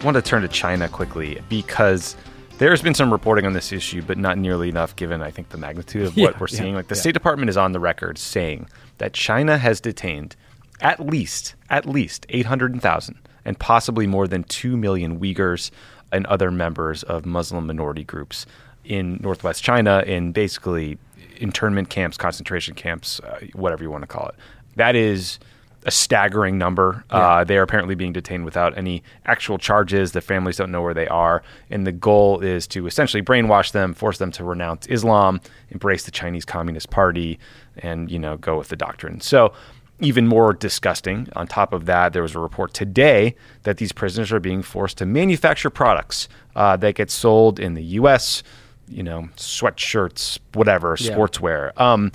[0.00, 2.16] I want to turn to China quickly because
[2.58, 5.58] there's been some reporting on this issue, but not nearly enough given, I think, the
[5.58, 6.74] magnitude of what Yeah, we're yeah, seeing.
[6.74, 7.00] Like the yeah.
[7.00, 8.68] State Department is on the record saying
[8.98, 10.34] that China has detained
[10.80, 15.70] at least, at least 800,000 and possibly more than 2 million Uyghurs
[16.12, 18.46] and other members of Muslim minority groups
[18.84, 20.98] in northwest China in basically
[21.36, 24.34] internment camps, concentration camps, uh, whatever you want to call it.
[24.76, 25.38] That is
[25.84, 27.04] a staggering number.
[27.08, 30.12] Uh, they are apparently being detained without any actual charges.
[30.12, 31.42] The families don't know where they are.
[31.70, 36.10] And the goal is to essentially brainwash them, force them to renounce Islam, embrace the
[36.10, 37.38] Chinese Communist Party,
[37.78, 39.20] and, you know, go with the doctrine.
[39.20, 39.52] So,
[40.00, 43.34] even more disgusting, on top of that, there was a report today
[43.64, 47.82] that these prisoners are being forced to manufacture products uh, that get sold in the
[47.82, 48.42] U.S.,
[48.88, 51.12] you know, sweatshirts, whatever, Yeah.
[51.16, 51.78] sportswear.
[51.80, 52.12] Um,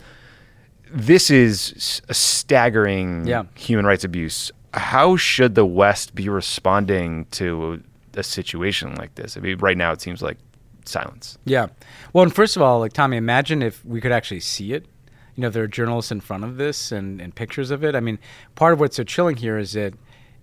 [0.91, 3.43] this is a staggering Yeah.
[3.55, 4.51] human rights abuse.
[4.73, 7.81] How should the West be responding to
[8.15, 9.37] a situation like this?
[9.37, 10.37] I mean, right now it seems like
[10.85, 11.37] silence.
[11.45, 11.67] Yeah.
[12.13, 14.85] Well, and first of all, like Tommy, imagine if we could actually see it.
[15.35, 17.95] You know, there are journalists in front of this and, and pictures of it.
[17.95, 18.19] I mean,
[18.55, 19.93] part of what's so chilling here is that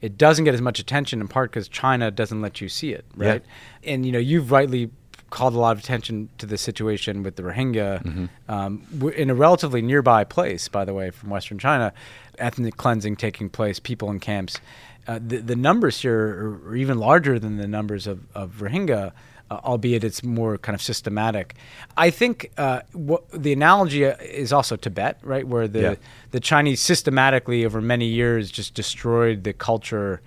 [0.01, 3.05] it doesn't get as much attention in part because China doesn't let you see it,
[3.17, 3.29] Yeah.
[3.29, 3.43] right?
[3.85, 4.91] And you know, you've rightly
[5.31, 8.83] called a lot of attention to the situation with the Rohingya um,
[9.17, 11.93] in a relatively nearby place, by the way, from Western China,
[12.39, 14.59] ethnic cleansing taking place, people in camps.
[15.07, 16.19] Uh, the, the numbers here
[16.65, 19.13] are, are even larger than the numbers of, of Rohingya
[19.51, 21.55] uh, albeit it's more kind of systematic.
[21.97, 25.95] I think uh, what, the analogy uh, is also Tibet, right, where the Yeah.
[26.31, 30.21] the Chinese systematically over many years just destroyed the culture.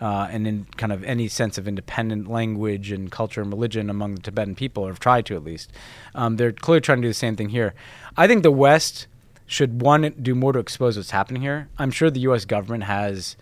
[0.00, 4.14] Uh, and in kind of any sense of independent language and culture and religion among
[4.14, 5.72] the Tibetan people, or have tried to at least.
[6.14, 7.74] Um, they're clearly trying to do the same thing here.
[8.16, 9.08] I think the West
[9.48, 11.68] should one do more to expose what's happening here.
[11.78, 12.44] I'm sure the U.S.
[12.44, 13.36] government has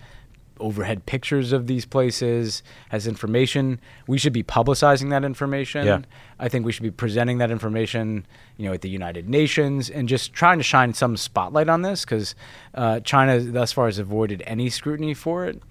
[0.61, 3.81] overhead pictures of these places, has information.
[4.07, 5.87] We should be publicizing that information.
[5.87, 6.01] Yeah.
[6.38, 10.09] I think we should be presenting that information, you know, at the United Nations and
[10.09, 12.35] just trying to shine some spotlight on this because
[12.75, 15.62] uh, China thus far has avoided any scrutiny for it.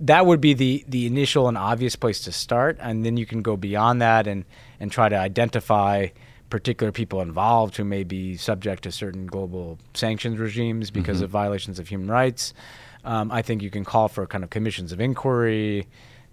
[0.00, 3.42] That would be the the initial and obvious place to start, and then you can
[3.42, 4.44] go beyond that and
[4.78, 6.08] and try to identify
[6.50, 11.78] particular people involved who may be subject to certain global sanctions regimes because of violations
[11.78, 12.54] of human rights.
[13.04, 15.86] Um, I think you can call for kind of commissions of inquiry,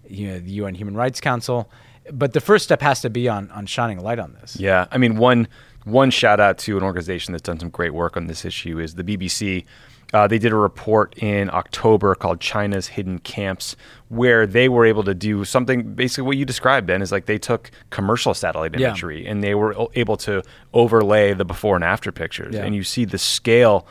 [0.08, 1.70] you know, the UN Human Rights Council.
[2.12, 4.56] But the first step has to be on on shining a light on this.
[4.58, 5.48] Yeah, I mean one
[5.84, 8.94] one shout out to an organization that's done some great work on this issue is
[8.94, 9.64] the BBC.
[10.14, 13.74] Uh, they did a report in October called China's Hidden Camps,
[14.08, 17.38] where they were able to do something basically what you described, Ben, is like they
[17.38, 18.88] took commercial satellite Yeah.
[18.88, 20.42] imagery and they were able to
[20.72, 22.54] overlay the before and after pictures.
[22.54, 22.64] Yeah.
[22.64, 23.86] And you see the scale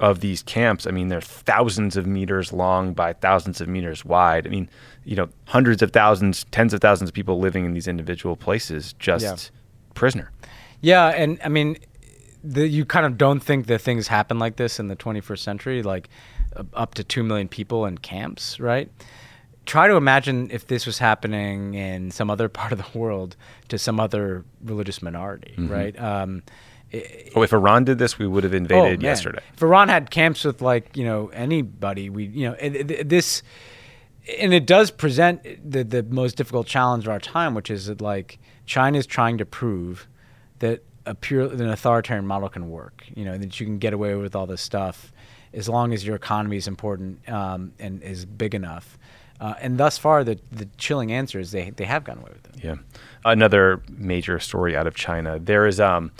[0.00, 0.86] of these camps.
[0.86, 4.46] I mean, they're thousands of meters long by thousands of meters wide.
[4.46, 4.68] I mean,
[5.04, 8.92] you know, hundreds of thousands, tens of thousands of people living in these individual places,
[8.98, 9.36] just Yeah.
[9.94, 10.30] prisoner.
[10.80, 11.76] Yeah, and I mean,
[12.42, 15.82] the, you kind of don't think that things happen like this in the 21st century,
[15.82, 16.08] like
[16.56, 18.90] uh, up to two million people in camps, right?
[19.66, 23.36] Try to imagine if this was happening in some other part of the world
[23.68, 25.98] to some other religious minority, right?
[26.00, 26.42] Um,
[26.92, 29.42] i- Oh, if Iran did this, we would have invaded Oh, yesterday.
[29.54, 33.42] If Iran had camps with like you know anybody, we you know and, and this,
[34.40, 38.00] and it does present the the most difficult challenge of our time, which is that
[38.00, 40.08] like China is trying to prove
[40.60, 43.04] that a pure an authoritarian model can work.
[43.14, 45.12] You know that you can get away with all this stuff
[45.52, 48.96] as long as your economy is important um, and is big enough.
[49.40, 52.46] Uh, and thus far, the the chilling answer is they they have gotten away with
[52.54, 52.64] it.
[52.64, 52.76] Yeah.
[53.24, 55.38] Another major story out of China.
[55.38, 56.12] There is um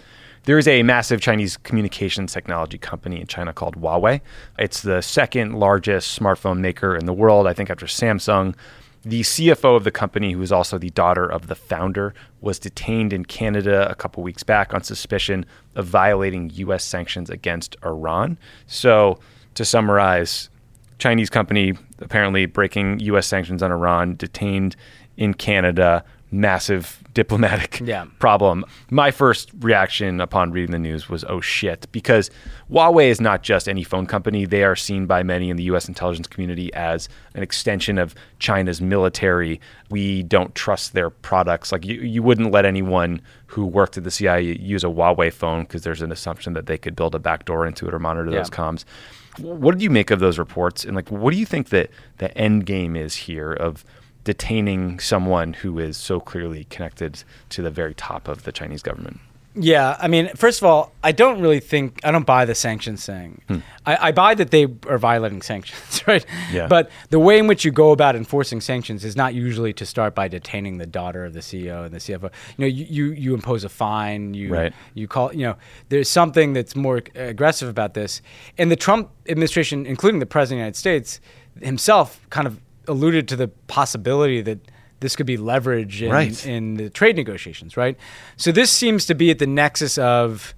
[0.44, 4.20] there is a massive Chinese communications technology company in China called Huawei.
[4.58, 8.54] It's the second largest smartphone maker in the world, I think after Samsung.
[9.02, 13.12] The CFO of the company, who is also the daughter of the founder, was detained
[13.12, 16.84] in Canada a couple weeks back on suspicion of violating U.S.
[16.84, 18.38] sanctions against Iran.
[18.66, 19.18] So,
[19.54, 20.50] to summarize,
[20.98, 23.26] Chinese company apparently breaking U.S.
[23.26, 24.76] sanctions on Iran, detained
[25.16, 28.04] in Canada, massive diplomatic Yeah.
[28.20, 28.64] problem.
[28.90, 32.30] My first reaction upon reading the news was, oh shit, because
[32.70, 34.44] Huawei is not just any phone company.
[34.44, 35.88] They are seen by many in the U.S.
[35.88, 39.60] intelligence community as an extension of China's military.
[39.90, 41.72] We don't trust their products.
[41.72, 45.62] Like, you, you wouldn't let anyone who worked at the CIA use a Huawei phone
[45.62, 48.38] because there's an assumption that they could build a backdoor into it or monitor Yeah.
[48.38, 48.84] those comms.
[49.38, 50.84] What did you make of those reports?
[50.84, 53.84] And like, what do you think that the end game is here of
[54.24, 59.20] detaining someone who is so clearly connected to the very top of the Chinese government?
[59.56, 63.04] Yeah, I mean, first of all, I don't really think I don't buy the sanctions
[63.04, 63.42] thing.
[63.48, 63.58] Hmm.
[63.84, 66.24] I, I buy that they are violating sanctions, right?
[66.52, 66.68] Yeah.
[66.68, 70.14] But the way in which you go about enforcing sanctions is not usually to start
[70.14, 72.30] by detaining the daughter of the CEO and the CFO.
[72.56, 74.34] You know, you you, you impose a fine.
[74.34, 74.72] You Right.
[74.94, 75.56] you call you know
[75.88, 78.22] there's something that's more aggressive about this
[78.56, 81.20] and the trump administration including the president of the united states
[81.60, 84.58] himself kind of alluded to the possibility that
[85.00, 86.46] this could be leverage in, Right.
[86.46, 87.96] in the trade negotiations right
[88.36, 90.54] so this seems to be at the nexus of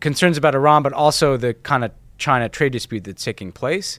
[0.00, 3.98] concerns about iran but also the kind of china trade dispute that's taking place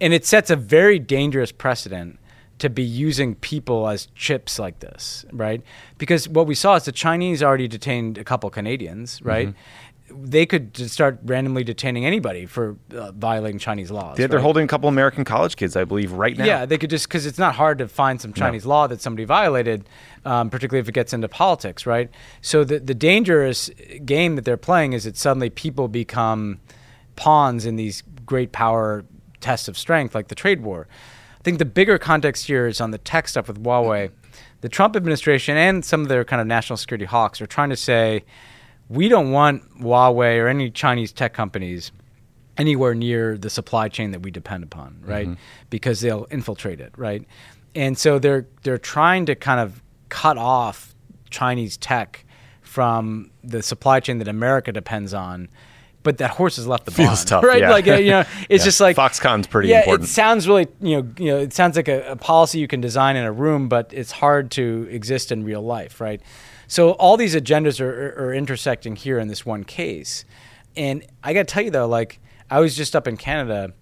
[0.00, 2.18] and it sets a very dangerous precedent
[2.58, 5.62] to be using people as chips like this, right?
[5.96, 9.48] Because what we saw is the Chinese already detained a couple Canadians, right?
[9.48, 9.58] Mm-hmm.
[10.12, 14.16] They could just start randomly detaining anybody for uh, violating Chinese laws.
[14.16, 14.42] They're, they're right?
[14.42, 16.44] holding a couple American college kids, I believe, right now.
[16.44, 19.24] Yeah, they could just because it's not hard to find some Chinese law that somebody
[19.24, 19.88] violated,
[20.24, 22.10] um, particularly if it gets into politics, right?
[22.40, 23.70] So the the dangerous
[24.04, 26.60] game that they're playing is that suddenly people become
[27.16, 29.04] pawns in these great power
[29.40, 30.88] tests of strength, like the trade war.
[31.38, 34.10] I think the bigger context here is on the tech stuff with Huawei.
[34.60, 37.76] The Trump administration and some of their kind of national security hawks are trying to
[37.76, 38.24] say,
[38.90, 41.92] we don't want Huawei or any Chinese tech companies
[42.58, 45.10] anywhere near the supply chain that we depend upon, mm-hmm.
[45.10, 45.28] right?
[45.70, 47.24] Because they'll infiltrate it, right?
[47.74, 50.94] And so they're they're trying to kind of cut off
[51.30, 52.24] Chinese tech
[52.62, 55.48] from the supply chain that America depends on.
[56.02, 57.60] But that horse has left the barn, Feels tough, right?
[57.60, 57.70] yeah.
[57.70, 58.64] Like you know, it's Yeah.
[58.64, 60.08] just like Foxconn's pretty yeah, important.
[60.08, 62.80] it sounds really you know you know it sounds like a, a policy you can
[62.80, 66.20] design in a room, but it's hard to exist in real life, right?
[66.70, 70.24] So all these agendas are, are, are intersecting here in this one case,
[70.76, 73.72] and I got to tell you though, like I was just up in Canada.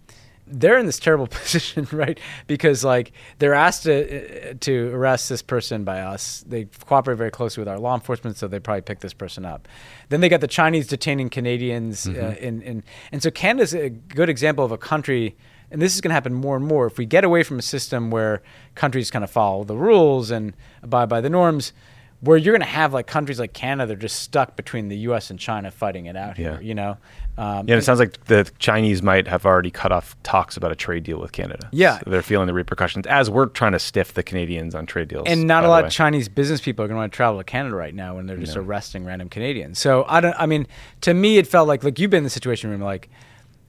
[0.47, 2.19] They're in this terrible position, right?
[2.47, 6.43] Because like they're asked to uh, to arrest this person by us.
[6.49, 9.69] They cooperate very closely with our law enforcement, so they probably pick this person up.
[10.09, 14.31] Then they got the Chinese detaining Canadians, uh, in, in, and so Canada's a good
[14.31, 15.37] example of a country
[15.71, 17.63] and this is going to happen more and more if we get away from a
[17.63, 18.41] system where
[18.75, 21.75] countries kind of follow the rules and abide by the norms
[22.21, 25.31] where you're going to have like countries like Canada they're just stuck between the US
[25.31, 26.53] and China fighting it out Yeah.
[26.55, 26.97] here you know
[27.37, 30.73] um, Yeah, and it sounds like the Chinese might have already cut off talks about
[30.73, 31.69] a trade deal with Canada.
[31.71, 32.01] Yeah.
[32.01, 35.25] So they're feeling the repercussions as we're trying to stiff the Canadians on trade deals.
[35.29, 37.45] and not a lot of Chinese business people are going to want to travel to
[37.45, 38.63] Canada right now when they're just No.
[38.63, 39.79] arresting random Canadians.
[39.79, 40.35] So I don't.
[40.37, 40.67] I mean,
[41.03, 43.09] to me, it felt like like you've been in the situation room like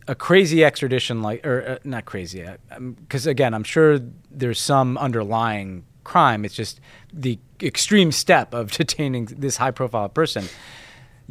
[0.07, 2.43] a crazy extradition, like or uh, not crazy,
[2.79, 3.99] because again, I'm sure
[4.31, 6.43] there's some underlying crime.
[6.45, 6.81] It's just
[7.13, 10.45] the extreme step of detaining this high-profile person.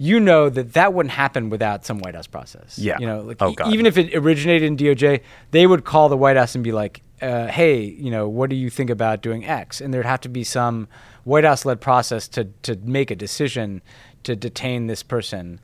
[0.01, 2.79] You know that that wouldn't happen without some White House process.
[2.79, 2.99] Yeah.
[3.01, 6.17] You know, like Oh, e- even if it originated in DOJ, they would call the
[6.17, 9.45] White House and be like, uh, "Hey, you know, what do you think about doing
[9.45, 10.87] X?" And there'd have to be some
[11.25, 13.83] White House-led process to to make a decision
[14.23, 15.59] to detain this person,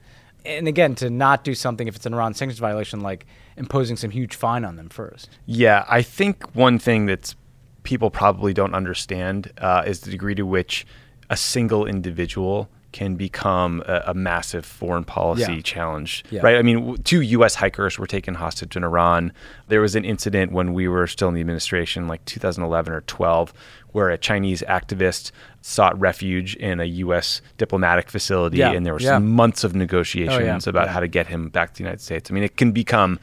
[0.45, 4.11] and again, to not do something if it's an Iran sanctions violation, like imposing some
[4.11, 5.31] huge fine on them first.
[5.47, 7.37] Yeah, I think one thing that's
[7.85, 10.85] people probably don't understand uh, is the degree to which
[11.31, 15.61] a single individual can become a, a massive foreign policy Yeah.
[15.63, 16.43] challenge, Yeah.
[16.45, 16.57] right?
[16.57, 17.57] I mean, w- two U.S.
[17.57, 19.33] hikers were taken hostage in Iran.
[19.67, 23.53] There was an incident when we were still in the administration, like 2011 or 12,
[23.91, 27.43] where a Chinese activist sought refuge in a U.S.
[27.59, 28.71] diplomatic facility, Yeah.
[28.71, 30.93] and there were months of negotiations about Yeah.
[30.93, 32.31] how to get him back to the United States.
[32.31, 33.19] I mean, it can become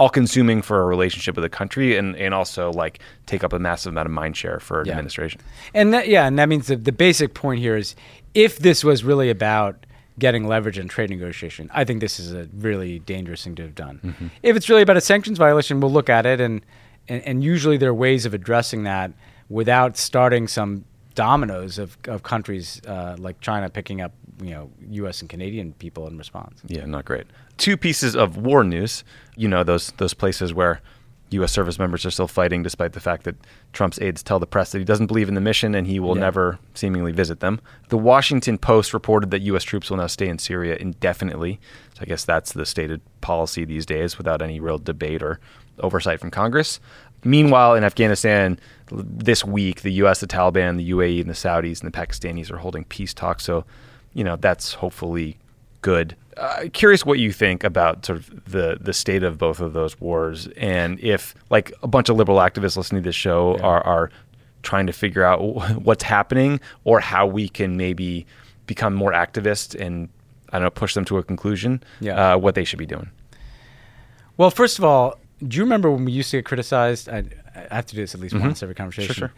[0.00, 3.58] all consuming for a relationship with a country and, and also like take up a
[3.58, 4.92] massive amount of mind share for an Yeah.
[4.94, 5.42] administration.
[5.74, 7.94] And that, yeah, and that means that the basic point here is
[8.32, 9.84] if this was really about
[10.18, 13.74] getting leverage in trade negotiation, I think this is a really dangerous thing to have
[13.74, 14.00] done.
[14.02, 14.26] Mm-hmm.
[14.42, 16.62] If it's really about a sanctions violation, we'll look at it, and,
[17.06, 19.12] and, and usually there are ways of addressing that
[19.50, 25.20] without starting some dominoes of, of countries uh, like China picking up you know U.S.
[25.20, 26.60] and Canadian people in response.
[26.66, 27.26] Yeah, not great.
[27.58, 29.04] Two pieces of war news.
[29.36, 30.80] You know those those places where
[31.32, 31.52] U.S.
[31.52, 33.36] service members are still fighting, despite the fact that
[33.72, 36.16] Trump's aides tell the press that he doesn't believe in the mission and he will
[36.16, 36.22] Yeah.
[36.22, 37.60] never seemingly visit them.
[37.88, 39.62] The Washington Post reported that U.S.
[39.62, 41.60] troops will now stay in Syria indefinitely.
[41.94, 45.38] So I guess that's the stated policy these days, without any real debate or
[45.78, 46.80] oversight from Congress.
[47.22, 48.58] Meanwhile, in Afghanistan,
[48.90, 52.56] this week, the U.S., the Taliban, the UAE, and the Saudis and the Pakistanis are
[52.56, 53.44] holding peace talks.
[53.44, 53.64] So,
[54.14, 55.38] you know, that's hopefully
[55.82, 56.16] good.
[56.36, 60.00] Uh, curious what you think about sort of the the state of both of those
[60.00, 63.62] wars, and if like a bunch of liberal activists listening to this show Yeah.
[63.66, 64.10] are are
[64.62, 65.38] trying to figure out
[65.82, 68.26] what's happening or how we can maybe
[68.66, 70.08] become more activists and
[70.50, 71.82] I don't know push them to a conclusion.
[72.00, 72.34] Yeah.
[72.34, 73.10] Uh, what they should be doing.
[74.36, 77.08] Well, first of all, do you remember when we used to get criticized?
[77.08, 77.24] I,
[77.70, 79.14] I have to do this at least once every conversation.
[79.14, 79.32] sure.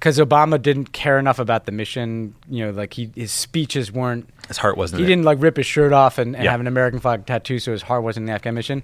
[0.00, 2.34] Because Obama didn't care enough about the mission.
[2.48, 4.28] You know, like he his speeches weren't.
[4.48, 5.00] His heart wasn't.
[5.00, 5.08] He it.
[5.08, 6.50] didn't like rip his shirt off and, and Yeah.
[6.52, 8.82] have an American flag tattoo, so his heart wasn't in the Afghan mission.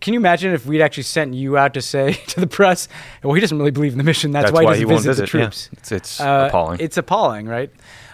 [0.00, 2.88] Can you imagine if we'd actually sent you out to say to the press,
[3.22, 4.32] "Well, he doesn't really believe in the mission.
[4.32, 5.42] That's, That's why he why doesn't he won't visit, the visit, yeah.
[5.44, 6.80] troops." It's- it's Uh, appalling.
[6.80, 7.70] It's appalling, right?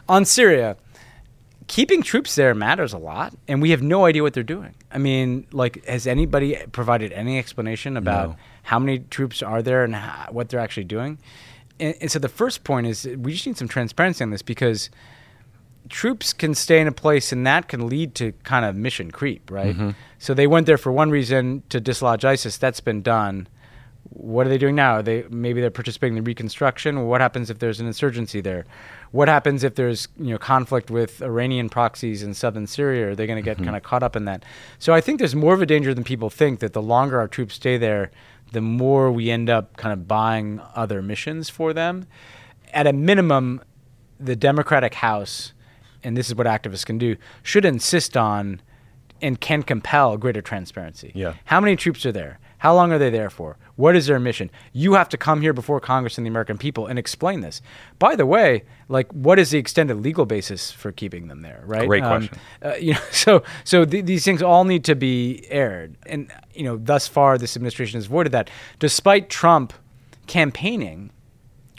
[0.09, 0.77] On Syria,
[1.66, 4.75] keeping troops there matters a lot, and we have no idea what they're doing.
[4.93, 8.37] I mean, like, has anybody provided any explanation about No.
[8.64, 11.19] how many troops are there and how, what they're actually doing?
[11.81, 14.90] And, and so the first point is we just need some transparency on this because
[15.88, 19.51] troops can stay in a place and that can lead to kind of mission creep,
[19.51, 19.75] right?
[19.75, 19.90] Mm-hmm.
[20.19, 22.57] So they went there for one reason to dislodge ISIS.
[22.57, 23.49] That's been done.
[24.05, 24.97] What are they doing now?
[24.97, 27.07] Are they maybe they're participating in reconstruction.
[27.07, 28.64] What happens if there's an insurgency there?
[29.12, 33.11] What happens if there's you know conflict with Iranian proxies in southern Syria?
[33.11, 33.66] Are they going to get mm-hmm.
[33.66, 34.45] kind of caught up in that?
[34.79, 37.29] So I think there's more of a danger than people think that the longer our
[37.29, 38.11] troops stay there,
[38.53, 42.07] the more we end up kind of buying other missions for them.
[42.73, 43.63] At a minimum,
[44.19, 45.53] the Democratic House,
[46.03, 48.61] and this is what activists can do, should insist on
[49.23, 51.13] and can compel greater transparency.
[51.15, 51.35] Yeah.
[51.45, 52.39] How many troops are there?
[52.59, 53.57] How long are they there for?
[53.81, 54.51] What is their mission?
[54.75, 57.62] You have to come here before Congress and the American people and explain this.
[57.99, 61.62] By the way, like, what is the extended legal basis for keeping them there?
[61.64, 61.88] Right?
[61.88, 62.38] Great question.
[62.62, 66.62] Uh, you know, so so th- these things all need to be aired, and you
[66.62, 69.73] know, thus far this administration has avoided that, despite Trump
[70.27, 71.11] campaigning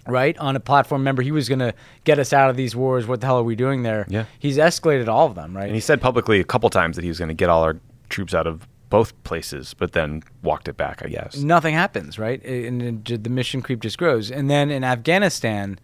[0.08, 1.02] right on a platform.
[1.02, 3.06] Remember, he was going to get us out of these wars.
[3.06, 4.08] What the hell are we doing there?
[4.10, 4.26] Yeah.
[4.40, 5.68] he's escalated all of them, right?
[5.68, 7.80] And he said publicly a couple times that he was going to get all our
[8.10, 11.02] troops out of both places, but then walked it back.
[11.04, 11.38] I guess.
[11.38, 12.44] nothing happens, right?
[12.44, 14.30] And and the mission creep just grows.
[14.30, 15.80] And then in Afghanistan,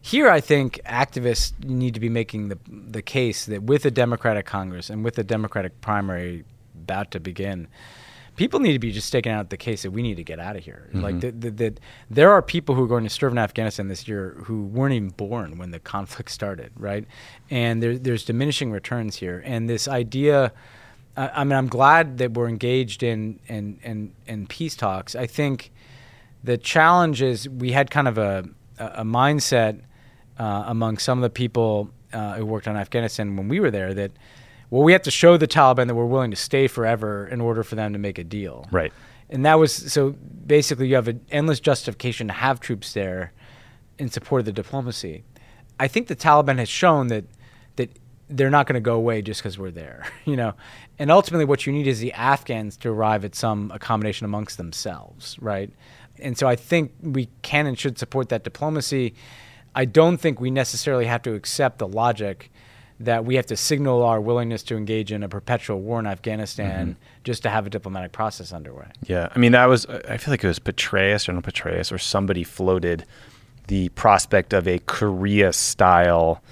[0.00, 4.46] here I think activists need to be making the the case that with a Democratic
[4.46, 7.66] Congress and with the Democratic primary about to begin,
[8.36, 10.54] people need to be just staking out the case that we need to get out
[10.56, 10.88] of here.
[10.88, 11.00] Mm-hmm.
[11.00, 14.06] Like that, that, that there are people who are going to serve in Afghanistan this
[14.06, 17.04] year who weren't even born when the conflict started, right?
[17.50, 20.52] And there, there's diminishing returns here, and this idea
[21.16, 25.14] I, I mean, I'm glad that we're engaged in in in, in peace talks.
[25.14, 25.72] I think
[26.42, 28.44] the challenge is we had kind of a
[28.78, 29.80] a, mindset
[30.38, 33.94] uh, among some of the people uh, who worked on Afghanistan when we were there
[33.94, 34.12] that
[34.70, 37.62] well, we have to show the Taliban that we're willing to stay forever in order
[37.62, 38.66] for them to make a deal.
[38.72, 38.92] Right.
[39.30, 40.16] And that was so
[40.46, 43.32] basically you have an endless justification to have troops there
[43.98, 45.24] in support of the diplomacy.
[45.78, 47.24] I think the Taliban has shown that
[47.76, 47.90] that
[48.28, 50.54] they're not going to go away just because we're there, you know.
[50.98, 55.36] And ultimately, what you need is the Afghans to arrive at some accommodation amongst themselves,
[55.40, 55.70] right?
[56.18, 59.14] And so I think we can and should support that diplomacy.
[59.74, 62.50] I don't think we necessarily have to accept the logic
[63.00, 66.86] that we have to signal our willingness to engage in a perpetual war in Afghanistan
[66.86, 67.00] mm-hmm.
[67.24, 68.86] just to have a diplomatic process underway.
[69.02, 72.44] Yeah, I mean that was I feel like it was Petraeus, General Petraeus, or somebody
[72.44, 73.04] floated
[73.66, 76.42] the prospect of a Korea-style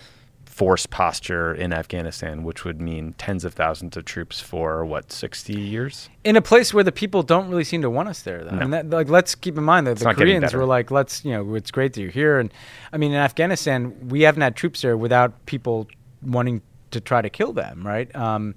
[0.63, 5.59] force posture in Afghanistan, which would mean tens of thousands of troops for what sixty
[5.61, 8.45] years in a place where the people don't really seem to want us there.
[8.45, 8.53] Though.
[8.53, 8.59] No.
[8.59, 11.25] I mean, that, like, let's keep in mind that it's the Koreans were like, "Let's,
[11.25, 12.55] you know, it's great that you're here." And
[12.93, 15.89] I mean, in Afghanistan, we haven't had troops there without people
[16.23, 18.15] wanting to try to kill them, right?
[18.15, 18.55] Um,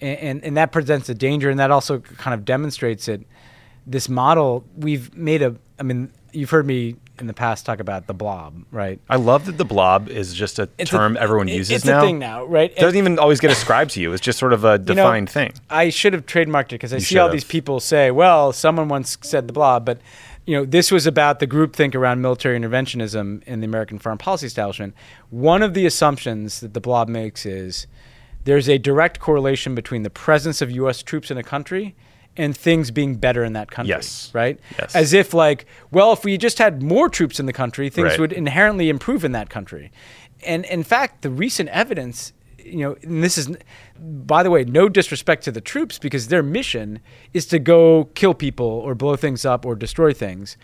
[0.00, 3.20] and, and, and that presents a danger, and that also kind of demonstrates that
[3.86, 5.54] this model we've made a.
[5.78, 9.00] I mean, you've heard me in the past talk about the blob, right?
[9.08, 11.98] I love that the blob is just a it's term a, everyone uses it's now.
[11.98, 12.70] It's a thing now, right?
[12.70, 14.12] It doesn't even always get ascribed to you.
[14.12, 15.52] It's just sort of a defined you know, thing.
[15.70, 17.32] I should have trademarked it because I you see all have.
[17.32, 20.00] these people say, "Well, someone once said the blob," but
[20.46, 24.46] you know, this was about the groupthink around military interventionism in the American foreign policy
[24.46, 24.94] establishment.
[25.30, 27.86] One of the assumptions that the blob makes is
[28.44, 31.02] there's a direct correlation between the presence of U.S.
[31.02, 31.94] troops in a country
[32.36, 33.90] and things being better in that country.
[33.90, 34.30] Yes.
[34.32, 34.58] Right?
[34.78, 34.94] Yes.
[34.94, 38.20] As if, like, well, if we just had more troops in the country, things right.
[38.20, 39.92] would inherently improve in that country.
[40.46, 42.32] And in fact, the recent evidence
[42.64, 43.54] you know, and this is,
[43.98, 47.00] by the way, no disrespect to the troops because their mission
[47.32, 50.56] is to go kill people or blow things up or destroy things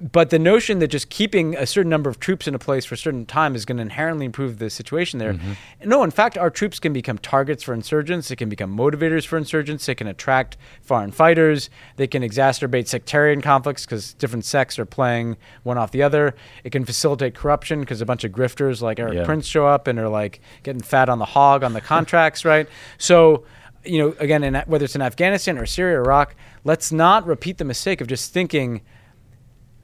[0.00, 2.96] but the notion that just keeping a certain number of troops in a place for
[2.96, 5.34] a certain time is going to inherently improve the situation there.
[5.34, 5.88] Mm-hmm.
[5.88, 8.28] No, in fact, our troops can become targets for insurgents.
[8.28, 9.86] They can become motivators for insurgents.
[9.86, 11.70] They can attract foreign fighters.
[11.94, 16.34] They can exacerbate sectarian conflicts because different sects are playing one off the other.
[16.64, 19.24] It can facilitate corruption because a bunch of grifters like Erik yeah.
[19.24, 22.68] Prince show up and are like getting fat on the hog on the contracts, right?
[22.98, 23.44] So,
[23.84, 26.34] you know, again, in, whether it's in Afghanistan or Syria or Iraq,
[26.64, 28.80] let's not repeat the mistake of just thinking–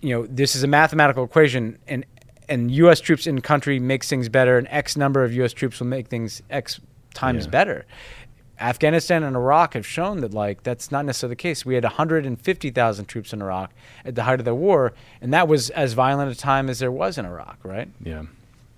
[0.01, 2.05] you know, this is a mathematical equation, and
[2.49, 3.01] and U.S.
[3.01, 5.53] troops in country makes things better, and X number of U.S.
[5.53, 6.81] troops will make things X
[7.15, 7.51] times yeah.
[7.51, 7.87] better.
[8.59, 11.65] Afghanistan and Iraq have shown that like that's not necessarily the case.
[11.65, 13.73] We had 150,000 troops in Iraq
[14.05, 16.93] at the height of the war, and that was as violent a time as there
[16.93, 17.89] was in Iraq, right?
[18.03, 18.25] Yeah,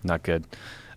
[0.04, 0.44] not good.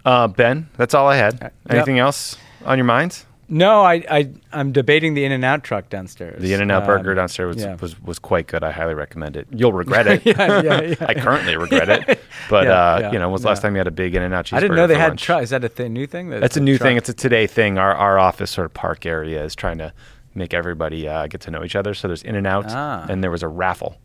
[0.04, 1.42] Uh, ben, that's all I had.
[1.42, 2.06] Uh, Anything yep.
[2.06, 3.24] else on your mind?
[3.48, 6.42] No, I, I I'm debating the In and Out truck downstairs.
[6.42, 7.76] The In and Out um, burger downstairs was, yeah.
[7.76, 8.64] was was quite good.
[8.64, 9.48] I highly recommend it.
[9.52, 10.26] You'll regret it.
[10.26, 12.20] yeah, yeah, yeah, I currently regret it,
[12.50, 14.46] but uh, you know, was the last time you had a big In and Out
[14.46, 14.58] cheeseburger?
[14.58, 15.44] I didn't know they had truck.
[15.44, 16.30] Is that a th- new thing?
[16.30, 16.88] That's a new truck?
[16.88, 16.98] thing.
[16.98, 17.78] It's a today thing.
[17.78, 19.94] Our our office sort of park area is trying to
[20.34, 21.94] make everybody uh, get to know each other.
[21.94, 23.06] So there's In and Out, ah.
[23.08, 23.98] and there was a raffle.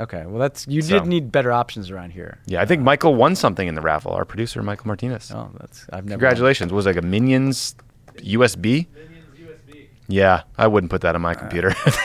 [0.00, 2.38] Okay, well that's you so, did need better options around here.
[2.46, 4.12] Yeah, I think uh, Michael won something in the raffle.
[4.12, 5.30] Our producer Michael Martinez.
[5.32, 6.18] Oh, that's I've never.
[6.18, 6.72] Congratulations!
[6.72, 6.76] Won.
[6.76, 7.74] Was it like a Minions
[8.18, 8.86] USB?
[10.12, 11.74] Yeah, I wouldn't put that on my computer.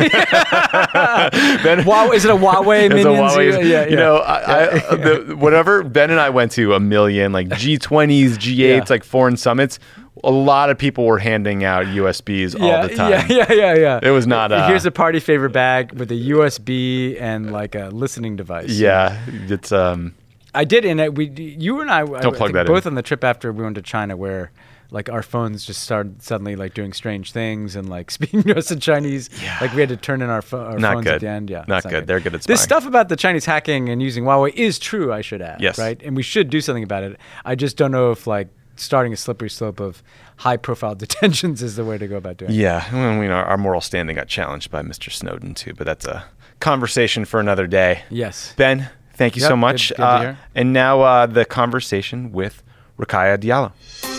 [1.64, 3.06] ben, wow, is it a Huawei minions?
[3.06, 6.74] A Huawei, yeah, yeah, You know, I, I, the, whatever Ben and I went to
[6.74, 8.86] a million like G20s, G8s, yeah.
[8.90, 9.80] like foreign summits.
[10.24, 13.12] A lot of people were handing out USBs yeah, all the time.
[13.12, 14.00] Yeah, yeah, yeah, yeah.
[14.02, 14.52] It was not.
[14.52, 18.72] Uh, Here's a party favor bag with a USB and like a listening device.
[18.72, 20.16] Yeah, it's um.
[20.56, 22.92] I did, and we, you and I, don't I, plug I that both in.
[22.92, 24.52] on the trip after we went to China, where
[24.90, 28.72] like our phones just started suddenly like doing strange things and like speaking to us
[28.72, 29.30] in Chinese.
[29.42, 29.58] Yeah.
[29.60, 31.14] Like we had to turn in our, pho- our not phones good.
[31.16, 31.50] at the end.
[31.50, 31.92] Yeah, not, good.
[31.92, 32.08] good.
[32.08, 32.54] They're good at spying.
[32.54, 35.12] This stuff about the Chinese hacking and using Huawei is true.
[35.12, 35.62] I should add.
[35.62, 35.78] Yes.
[35.78, 37.20] Right, and we should do something about it.
[37.46, 40.04] I just don't know if like starting a slippery slope of
[40.38, 42.88] high profile detentions is the way to go about doing yeah.
[42.88, 42.94] it.
[42.94, 45.12] Yeah, well, you know, our moral standing got challenged by Mr.
[45.12, 46.26] Snowden too, but that's a
[46.60, 48.04] conversation for another day.
[48.10, 48.54] Yes.
[48.56, 49.90] Ben, thank you yep, so much.
[49.90, 52.64] Good, good uh, and now uh, the conversation with
[52.98, 54.17] Rokhaya Diallo.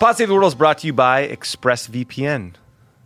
[0.00, 2.54] Pod Save the World is brought to you by ExpressVPN.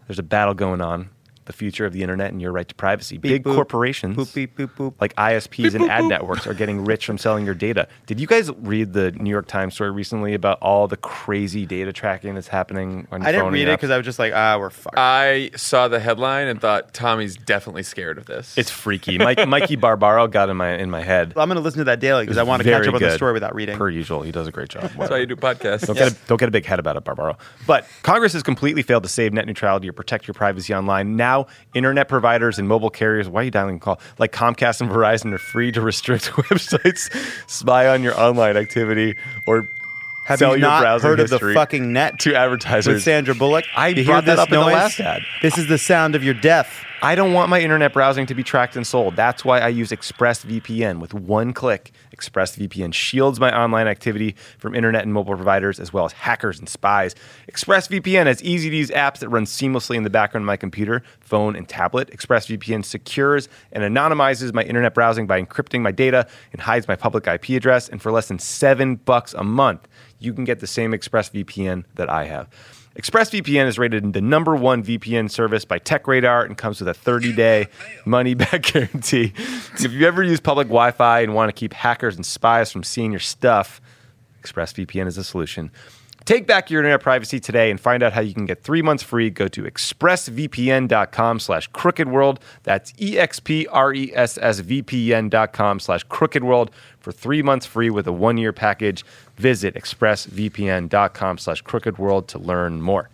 [0.07, 1.11] There's a battle going on
[1.47, 3.19] the future of the internet and your right to privacy.
[3.19, 3.55] Big boop.
[3.55, 4.95] corporations Boop, beep, boop, boop.
[5.01, 7.89] like ISPs and ad networks are getting rich from selling your data.
[8.07, 11.93] Did you guys read the New York Times story recently about all the crazy data
[11.93, 14.33] tracking that's happening on your I didn't phone read it because I was just like,
[14.35, 14.97] ah, we're fucked.
[14.99, 18.57] I saw the headline and thought Tommy's definitely scared of this.
[18.57, 19.19] It's freaky.
[19.19, 21.35] Mike, Mikey Barbaro got in my in my head.
[21.37, 23.15] I'm going to listen to that daily because I want to catch up on the
[23.15, 23.77] story without reading.
[23.77, 24.91] Per usual, he does a great job.
[24.97, 25.87] That's why you do podcasts.
[25.87, 27.37] Don't, get a, don't get a big head about it, Barbaro.
[27.67, 31.17] But Congress has completely failed to save net neutrality or protect your privacy online.
[31.17, 31.34] Now,
[31.75, 34.01] internet providers and mobile carriers, why are you dialing call?
[34.19, 37.11] Like Comcast and Verizon are free to restrict websites,
[37.51, 39.17] spy on your online activity,
[39.47, 39.69] or
[40.25, 42.95] Have sell you your not browsing heard of the history fucking net to advertisers.
[42.95, 43.65] with Sandra Bullock?
[43.77, 44.73] I you brought hear that this up in the noise?
[44.73, 45.23] last ad.
[45.43, 46.85] This is the sound of your death.
[47.05, 49.15] I don't want my internet browsing to be tracked and sold.
[49.15, 51.01] That's why I use ExpressVPN.
[51.01, 56.07] With one click, ExpressVPN shields my online activity from internet and mobile providers as well
[56.07, 57.15] as hackers and spies.
[57.53, 61.03] ExpressVPN has easy to use apps that run seamlessly in the background of my computer,
[61.21, 62.11] phone, and tablet.
[62.11, 67.27] ExpressVPN secures and anonymizes my internet browsing by encrypting my data and hides my public
[67.27, 67.87] IP address.
[67.91, 69.87] And for less than seven bucks a month,
[70.25, 72.49] you can get the same ExpressVPN that I have.
[72.97, 77.33] ExpressVPN is rated the number one VPN service by TechRadar and comes with a 30
[77.33, 77.67] day
[78.05, 79.33] money back guarantee.
[79.37, 82.85] If you ever use public Wi Fi and want to keep hackers and spies from
[82.85, 83.81] seeing your stuff,
[84.43, 85.73] ExpressVPN is the solution.
[86.25, 89.03] Take back your internet privacy today and find out how you can get three months
[89.03, 89.29] free.
[89.29, 92.39] Go to expressvpn.com slash crookedworld.
[92.63, 99.05] That's E E-X-P-R-E-S-S-V-P-N dot com slash crookedworld for three months free with a one-year package.
[99.37, 103.11] Visit expressvpn.com slash crookedworld to learn more.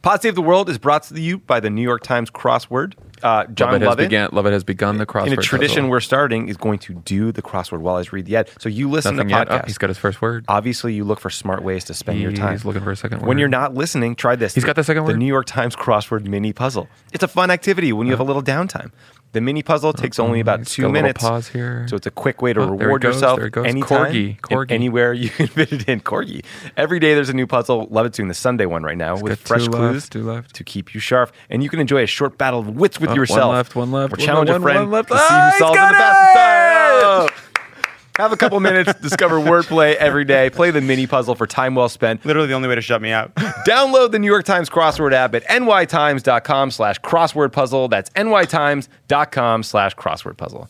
[0.00, 2.94] Pod Save the World is brought to you by the New York Times crossword.
[3.20, 5.26] Uh, Jon Lovett, has Lovett, began, Lovett has begun the crossword.
[5.26, 5.90] in a tradition puzzle.
[5.90, 8.48] we're starting, is going to do the crossword while I read the ad.
[8.60, 9.50] So you listen Nothing to yet.
[9.50, 10.44] Oh, he's got his first word.
[10.46, 12.52] Obviously, you look for smart ways to spend your time.
[12.52, 13.26] He's looking for a second word.
[13.26, 14.54] When you're not listening, try this.
[14.54, 15.14] He's got the second The word?
[15.14, 16.88] The New York Times crossword mini puzzle.
[17.12, 18.92] It's a fun activity when you have a little downtime.
[19.32, 21.22] The mini puzzle takes only about he's two minutes.
[21.22, 21.86] pause here.
[21.88, 23.66] So it's a quick way to Oh, reward goes, yourself there it goes.
[23.66, 24.70] anytime, Corgi, corgi.
[24.70, 26.00] anywhere you can fit it in.
[26.00, 26.44] Corgi.
[26.78, 27.86] Every day there's a new puzzle.
[27.90, 28.14] Love it.
[28.14, 30.54] doing the Sunday one right now with fresh two clues left, two left.
[30.54, 31.32] to keep you sharp.
[31.50, 33.52] And you can enjoy a short battle of wits with Oh, one yourself.
[33.52, 35.08] left, one left, Or challenge left, a friend one left.
[35.10, 37.44] to see Ah, who he's solves it the fastest.
[37.44, 37.47] Oh.
[38.18, 41.88] Have a couple minutes, discover wordplay every day, play the mini puzzle for time well
[41.88, 42.26] spent.
[42.26, 43.32] Literally the only way to shut me out.
[43.64, 47.86] Download the New York Times crossword app at nytimes.com slash crossword puzzle.
[47.86, 50.68] That's nytimes.com slash crossword puzzle.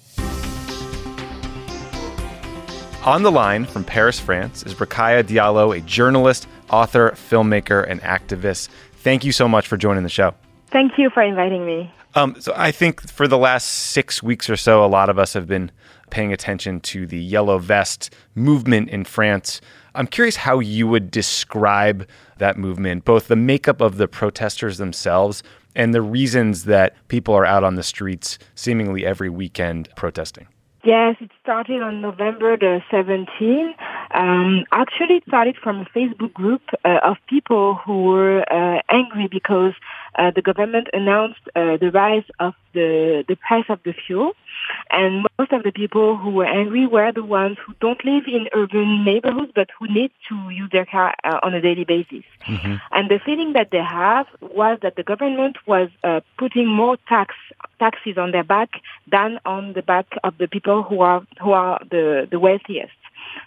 [3.06, 8.68] On the line from Paris, France is Rokhaya Diallo, a journalist, author, filmmaker, and activist.
[8.96, 10.34] Thank you so much for joining the show.
[10.66, 11.90] Thank you for inviting me.
[12.14, 15.32] Um, so I think for the last six weeks or so, a lot of us
[15.32, 15.70] have been
[16.10, 19.60] paying attention to the yellow vest movement in France.
[19.94, 22.06] I'm curious how you would describe
[22.38, 25.42] that movement, both the makeup of the protesters themselves
[25.74, 30.46] and the reasons that people are out on the streets seemingly every weekend protesting.
[30.84, 33.74] Yes, it started on November the 17th.
[34.14, 39.28] Um, actually, it started from a Facebook group uh, of people who were uh, angry
[39.28, 39.74] because
[40.14, 44.32] uh, the government announced uh, the rise of the, the price of the fuel.
[44.90, 48.48] And most of the people who were angry were the ones who don't live in
[48.54, 52.24] urban neighborhoods but who need to use their car uh, on a daily basis.
[52.90, 57.34] And the feeling that they have was that the government was uh, putting more tax
[57.78, 58.70] taxes on their back
[59.10, 62.92] than on the back of the people who are who are the, the wealthiest.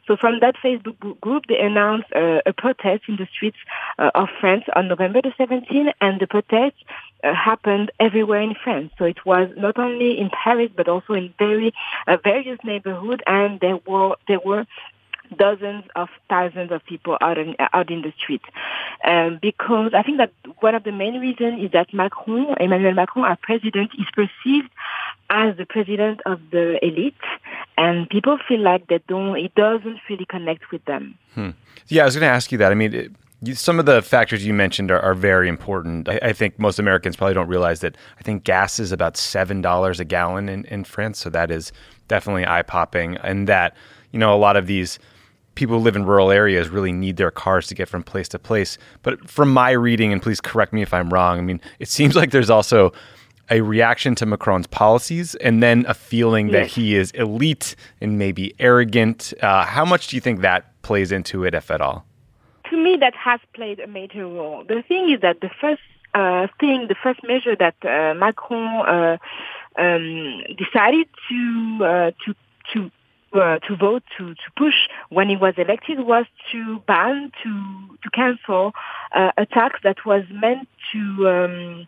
[0.08, 3.58] So from that Facebook group, they announced uh, a protest in the streets
[4.00, 6.76] uh, of France on November the 17th, and the protest
[7.24, 8.92] uh, happened everywhere in France.
[8.98, 11.74] So it was not only in Paris, but also in very
[12.08, 14.66] uh, various neighborhoods, and there were there were
[15.38, 18.42] dozens of thousands of people out in out in the street.
[19.06, 23.26] Um, because I think that one of the main reasons is that Macron, Emmanuel Macron,
[23.26, 24.70] our president, is perceived
[25.30, 27.16] as the president of the elite,
[27.78, 29.38] and people feel like they don't.
[29.38, 31.18] It doesn't really connect with them.
[31.88, 32.72] Yeah, I was going to ask you that.
[32.72, 33.12] I mean, it,
[33.42, 36.08] you, some of the factors you mentioned are, are very important.
[36.08, 37.98] I, I think most Americans probably don't realize that.
[38.20, 41.72] I think gas is about seven dollars a gallon in, in France, so that is
[42.08, 43.18] definitely eye popping.
[43.18, 43.76] And that
[44.12, 45.00] you know a lot of these
[45.56, 48.40] people who live in rural areas really need their cars to get from place to
[48.40, 48.78] place.
[49.04, 51.38] But from my reading, and please correct me if I'm wrong.
[51.38, 52.94] I mean, it seems like there's also
[53.50, 58.56] a reaction to Macron's policies and then a feeling that he is elite and maybe
[58.60, 59.34] arrogant.
[59.42, 62.06] Uh, how much do you think that plays into it, if at all?
[62.72, 64.64] to me, that has played a major role.
[64.68, 65.82] The thing is that the first
[66.16, 69.18] uh, thing, the first measure that uh, Macron uh,
[69.78, 72.36] um, decided to uh, to
[72.74, 72.92] to
[73.34, 74.76] uh, to vote to to push
[75.10, 78.74] when he was elected was to ban to to cancel
[79.16, 81.88] uh, a tax that was meant to um,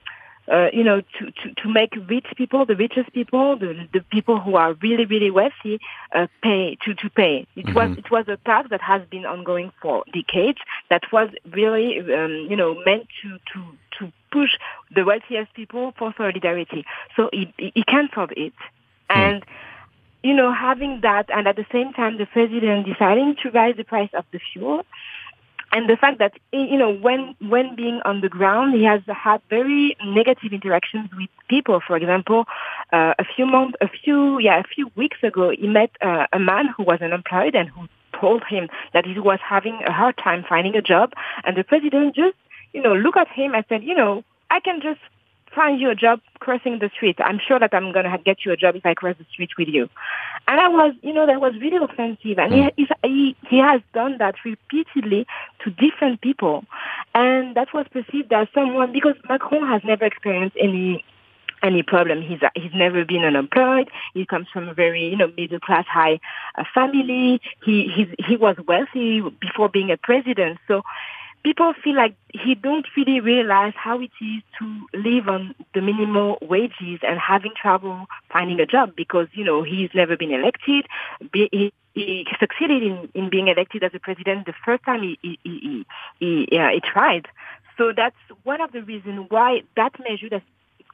[0.51, 4.39] uh, you know, to, to, to make rich people, the richest people, the, the people
[4.39, 5.79] who are really, really wealthy,
[6.13, 7.47] uh, pay, to, to pay.
[7.55, 11.99] It was, it was a tax that has been ongoing for decades that was really,
[11.99, 13.65] um, you know, meant to, to,
[13.99, 14.49] to push
[14.93, 16.85] the wealthiest people for solidarity.
[17.15, 18.53] So he, he canceled it.
[19.09, 19.45] And,
[20.23, 23.83] you know, having that and at the same time the president deciding to raise the
[23.83, 24.85] price of the fuel,
[25.73, 29.41] and the fact that you know when when being on the ground he has had
[29.49, 31.81] very negative interactions with people.
[31.85, 32.45] For example
[32.93, 36.39] uh, a few months a few yeah a few weeks ago he met uh, a
[36.39, 37.87] man who was unemployed and who
[38.19, 41.13] told him that he was having a hard time finding a job.
[41.43, 42.37] And the president just
[42.73, 44.99] you know looked at him and said you know i can just
[45.55, 47.17] find you a job crossing the street.
[47.19, 49.51] I'm sure that I'm going to get you a job if I cross the street
[49.57, 49.89] with you.
[50.47, 52.37] And I was, you know, that was really offensive.
[52.37, 55.25] And he, he, he has done that repeatedly
[55.63, 56.65] to different people.
[57.15, 61.03] And that was perceived as someone, because Macron has never experienced any
[61.63, 62.21] any problem.
[62.21, 63.89] He's he's never been unemployed.
[64.13, 66.19] He comes from a very you know middle class high
[66.57, 67.39] uh, family.
[67.63, 70.59] He he he was wealthy before being a president.
[70.67, 70.83] So
[71.43, 76.37] people feel like he don't really realize how it is to live on the minimal
[76.41, 80.85] wages and having trouble finding a job because you know he's never been elected.
[81.33, 85.39] He, he succeeded in, in being elected as a president the first time he he
[85.43, 85.85] he,
[86.19, 87.27] he, yeah, he tried.
[87.77, 90.43] So that's one of the reasons why that measure, that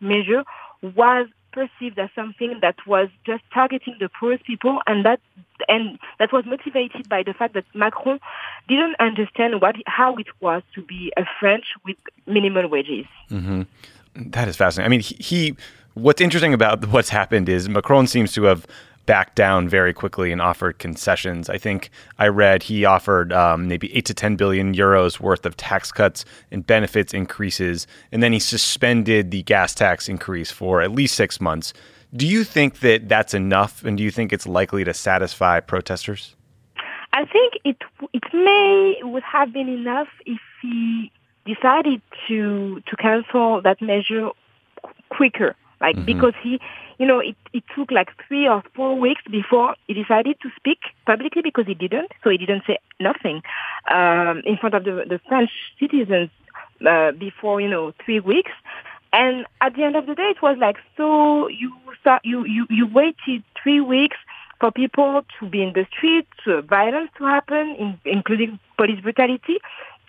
[0.02, 0.43] measure,
[0.82, 5.20] was perceived as something that was just targeting the poorest people and that
[5.68, 8.20] and that was motivated by the fact that Macron
[8.68, 13.06] didn't understand what how it was to be a French with minimal wages.
[13.30, 13.64] Mm-hmm.
[14.16, 14.88] That is fascinating.
[14.88, 15.56] I mean, he, he
[15.93, 18.66] what's interesting about what's happened is Macron seems to have
[19.10, 21.49] backed down very quickly and offered concessions.
[21.49, 21.89] I think
[22.20, 26.26] I read he offered um, maybe eight to ten billion euros worth of tax cuts
[26.51, 31.41] and benefits increases, and then he suspended the gas tax increase for at least six
[31.41, 31.74] months.
[32.16, 36.36] Do you think that that's enough, and do you think it's likely to satisfy protesters?
[37.12, 37.78] I think it
[38.14, 41.12] it may would have been enough if he
[41.47, 44.30] decided to to cancel that measure
[45.10, 46.60] quicker, like because he,
[46.98, 50.80] you know, it it took like three or four weeks before he decided to speak
[51.06, 53.42] publicly because he didn't, so he didn't say nothing
[53.90, 56.30] um, in front of the the French citizens
[56.88, 58.52] uh, before you know three weeks.
[59.12, 62.68] And at the end of the day, it was like, so you start, you, you,
[62.70, 64.18] you waited three weeks
[64.60, 69.58] for people to be in the streets, uh, violence to happen, in, including police brutality,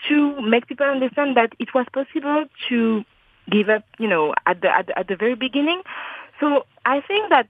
[0.08, 3.04] to make people understand that it was possible to
[3.50, 5.82] give up, you know, at the, at the, at the very beginning.
[6.40, 7.48] So I think that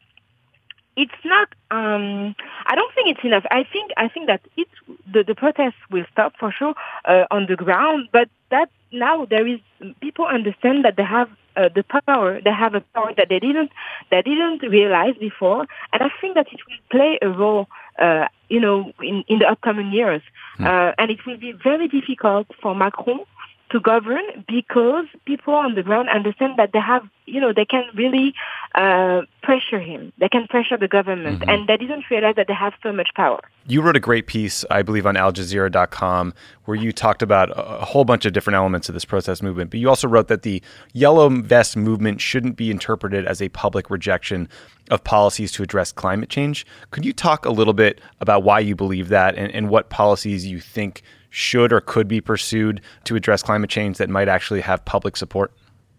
[0.96, 2.34] it's not um
[2.66, 3.44] i don't think it's enough.
[3.50, 4.70] I think i think that it's
[5.12, 6.74] the, the protests will stop for sure
[7.04, 9.60] uh, on the ground but that now there is
[10.00, 13.70] people understand that they have uh, the power they have a power that they didn't
[14.10, 17.68] they didn't realize before and i think that it will play a role
[18.00, 20.22] uh, you know in, in the upcoming years.
[20.58, 23.20] Uh, and it will be very difficult for macron
[23.70, 27.84] to govern because people on the ground understand that they have, you know, they can
[27.94, 28.34] really
[28.74, 30.12] uh, pressure him.
[30.18, 33.40] They can pressure the government, and they didn't realize that they have so much power.
[33.66, 37.84] You wrote a great piece, I believe, on AlJazeera.com, where you talked about a a
[37.84, 39.70] whole bunch of different elements of this protest movement.
[39.70, 40.62] But you also wrote that the
[40.92, 44.48] yellow vest movement shouldn't be interpreted as a public rejection
[44.90, 46.66] of policies to address climate change.
[46.90, 50.46] Could you talk a little bit about why you believe that and, and what policies
[50.46, 54.84] you think should or could be pursued to address climate change that might actually have
[54.84, 55.52] public support?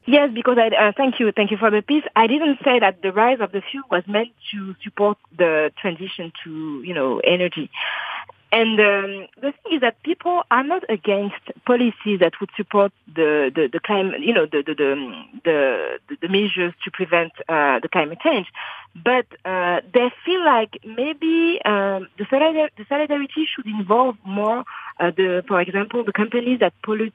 [0.05, 2.03] Yes, because I uh, thank you, thank you for the piece.
[2.15, 6.31] I didn't say that the rise of the fuel was meant to support the transition
[6.43, 7.69] to you know energy.
[8.51, 13.49] And um, the thing is that people are not against policies that would support the
[13.53, 17.87] the, the climate, you know, the the the the, the measures to prevent uh, the
[17.89, 18.47] climate change,
[19.03, 24.65] but uh, they feel like maybe um, the, solidar- the solidarity should involve more
[24.99, 27.13] uh, the, for example, the companies that pollute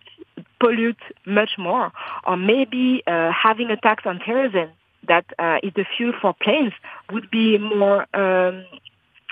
[0.59, 1.93] pollute much more,
[2.25, 4.71] or maybe uh, having a tax on kerosene
[5.07, 6.73] that uh, is the fuel for planes
[7.13, 8.07] would be more.
[8.15, 8.65] Um,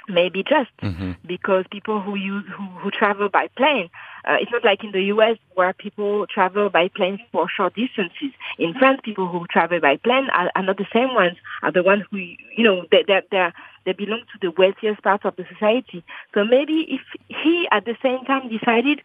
[0.08, 0.70] maybe just
[1.26, 3.90] because people who use who, who travel by plane
[4.26, 8.32] uh, it's not like in the US where people travel by plane for short distances.
[8.58, 11.82] In France, people who travel by plane are, are not the same ones, are the
[11.82, 13.50] ones who, you know, they, they, they,
[13.84, 16.02] they belong to the wealthiest part of the society.
[16.32, 19.02] So maybe if he at the same time decided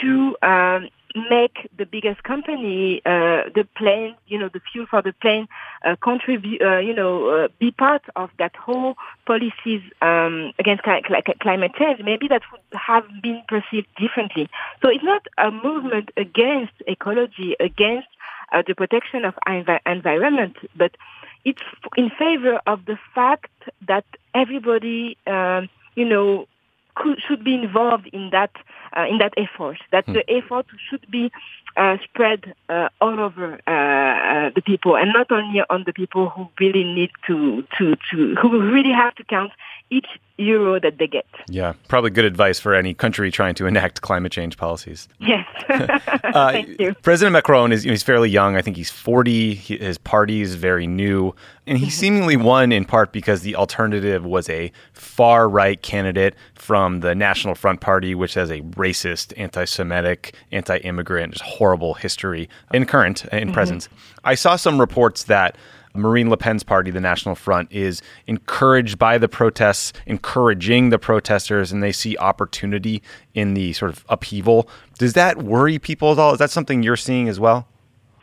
[0.00, 5.12] to um, make the biggest company, uh, the plane, you know, the fuel for the
[5.12, 5.46] plane,
[5.84, 8.96] uh, contribute, uh, you know, uh, be part of that whole
[9.26, 14.48] policies um, against cli- cli- climate change, maybe that would have been perceived differently.
[14.82, 18.08] So it's not a movement against ecology, against
[18.52, 20.96] uh, the protection of envi- environment, but
[21.44, 21.62] it's
[21.96, 23.52] in favor of the fact
[23.86, 24.04] that
[24.34, 26.46] everybody, um, you know,
[26.94, 28.50] could, should be involved in that
[28.96, 29.78] uh, in that effort.
[29.92, 31.30] That the effort should be
[31.76, 36.28] uh, spread uh, all over uh, uh, the people, and not only on the people
[36.28, 39.52] who really need to to to who really have to count
[39.90, 41.26] each euro that they get.
[41.48, 45.08] Yeah, probably good advice for any country trying to enact climate change policies.
[45.18, 45.46] Yes,
[46.24, 46.94] Uh, thank you.
[47.02, 48.56] President Macron is you know, he's fairly young.
[48.56, 49.54] I think he's 40.
[49.54, 51.34] He, his party is very new,
[51.66, 57.00] and he seemingly won in part because the alternative was a far right candidate from
[57.00, 63.24] the National Front Party, which has a racist, anti-Semitic, anti-immigrant, just horrible history in current
[63.26, 63.88] in presence.
[64.32, 65.56] I saw some reports that.
[65.96, 71.70] Marine Le Pen's party, the National Front, is encouraged by the protests, encouraging the protesters,
[71.70, 73.00] and they see opportunity
[73.32, 74.68] in the sort of upheaval.
[74.98, 76.32] Does that worry people at all?
[76.32, 77.68] Is that something you're seeing as well?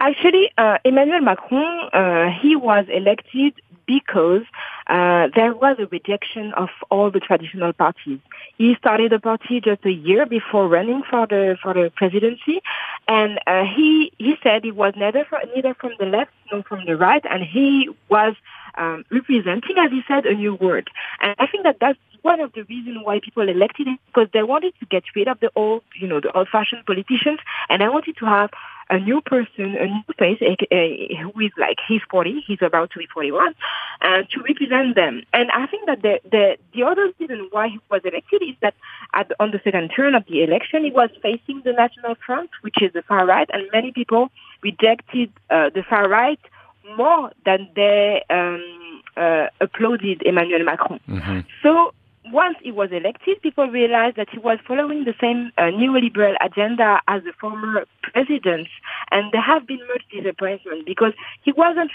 [0.01, 3.53] Actually, uh, Emmanuel Macron, uh, he was elected
[3.85, 4.43] because
[4.91, 8.19] uh, there was a rejection of all the traditional parties.
[8.57, 12.61] He started a party just a year before running for the for the presidency,
[13.07, 16.85] and uh, he he said he was neither from, neither from the left nor from
[16.85, 18.35] the right, and he was
[18.77, 20.87] um, representing, as he said, a new world.
[21.21, 24.43] And I think that that's one of the reasons why people elected him because they
[24.43, 27.39] wanted to get rid of the old, you know, the old-fashioned politicians,
[27.69, 28.51] and they wanted to have
[28.91, 32.91] a new person, a new face, a, a, who is like he's 40, he's about
[32.91, 33.55] to be 41,
[34.01, 35.23] uh, to represent them.
[35.33, 38.75] And I think that the the the other reason why he was elected is that
[39.13, 42.81] at, on the second turn of the election, he was facing the National Front, which
[42.81, 44.29] is the far right, and many people
[44.61, 46.39] rejected uh, the far right
[46.97, 50.99] more than they um, uh, applauded Emmanuel Macron.
[51.63, 51.93] So
[52.31, 57.01] once he was elected, people realized that he was following the same uh, neoliberal agenda
[57.07, 58.69] as the former presidents,
[59.11, 61.13] and there have been much disappointment because
[61.43, 61.91] he wasn't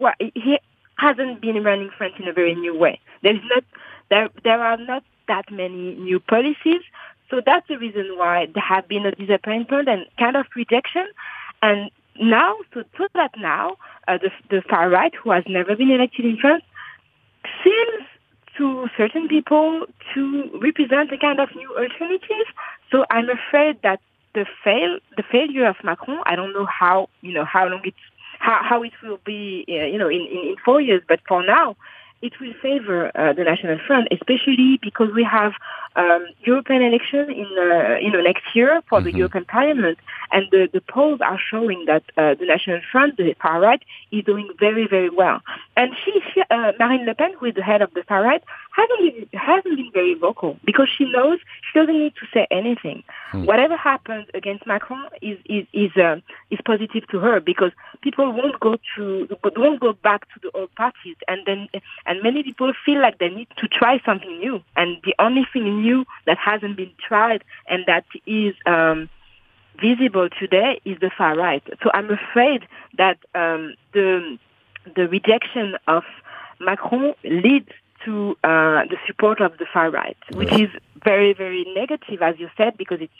[0.00, 0.58] wa- he
[0.96, 2.98] hasn't been running France in a very new way.
[3.22, 3.64] There's not
[4.10, 6.82] there there are not that many new policies,
[7.30, 11.06] so that's the reason why there have been a disappointment and kind of rejection,
[11.62, 11.90] and
[12.20, 13.76] now so so that now
[14.08, 16.64] uh, the the far right, who has never been elected in France,
[17.62, 18.04] seems
[18.60, 22.46] to certain people to represent a kind of new alternative.
[22.90, 24.00] So I'm afraid that
[24.34, 27.96] the fail, the failure of Macron, I don't know how, you know, how long it's,
[28.38, 31.42] how, how it will be, uh, you know, in, in, in four years, but for
[31.42, 31.76] now,
[32.22, 35.52] it will favor uh, the National Front, especially because we have
[35.96, 39.98] um, European election in uh, you know next year for the European Parliament,
[40.30, 44.24] and the, the polls are showing that uh, the National Front, the far right, is
[44.24, 45.40] doing very very well.
[45.76, 48.42] And she, she uh, Marine Le Pen, who is the head of the far right,
[48.72, 51.38] hasn't been, hasn't been very vocal because she knows
[51.72, 53.02] she doesn't need to say anything.
[53.32, 56.16] Whatever happens against Macron is is is, uh,
[56.50, 60.74] is positive to her because people won't go to won't go back to the old
[60.74, 61.68] parties, and then
[62.06, 65.82] and many people feel like they need to try something new, and the only thing
[65.82, 69.08] new that hasn't been tried and that is um,
[69.80, 71.62] visible today is the far right.
[71.82, 72.66] So I'm afraid
[72.98, 74.38] that um, the
[74.96, 76.04] the rejection of
[76.58, 77.70] Macron leads
[78.04, 80.70] to uh, the support of the far right, which is
[81.04, 83.12] very, very negative, as you said, because it's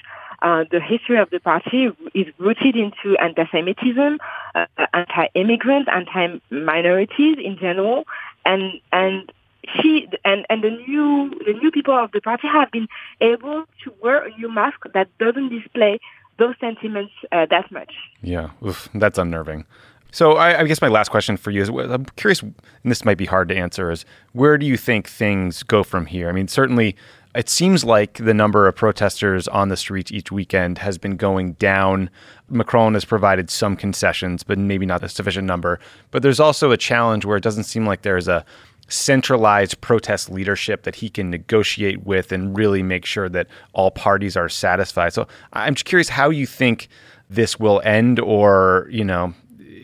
[0.42, 4.18] uh, the history of the party is rooted into anti-Semitism,
[4.54, 8.04] uh, anti-immigrant, anti-minorities in general,
[8.44, 9.32] and and
[9.80, 12.88] she and and the new the new people of the party have been
[13.20, 15.98] able to wear a new mask that doesn't display
[16.38, 17.92] those sentiments uh, that much.
[18.22, 19.66] Yeah, Oof, that's unnerving.
[20.12, 22.54] So I, I guess my last question for you is: I'm curious, and
[22.84, 26.28] this might be hard to answer, is where do you think things go from here?
[26.28, 26.96] I mean, certainly.
[27.32, 31.52] It seems like the number of protesters on the streets each weekend has been going
[31.52, 32.10] down.
[32.48, 35.78] Macron has provided some concessions, but maybe not a sufficient number.
[36.10, 38.44] But there's also a challenge where it doesn't seem like there's a
[38.88, 44.36] centralized protest leadership that he can negotiate with and really make sure that all parties
[44.36, 45.12] are satisfied.
[45.12, 46.88] So I'm just curious how you think
[47.28, 49.34] this will end or, you know,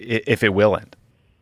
[0.07, 0.97] if it will end.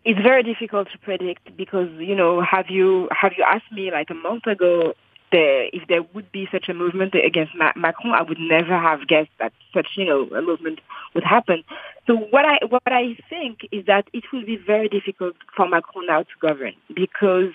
[0.05, 4.11] It's very difficult to predict because, you know, have you have you asked me like
[4.11, 4.95] a month ago
[5.33, 9.09] the, if there would be such a movement against Ma- Macron, I would never have
[9.09, 10.81] guessed that such, you know, a movement
[11.15, 11.65] would happen.
[12.07, 16.07] So what I what I think is that it will be very difficult for Macron
[16.07, 17.53] now to govern because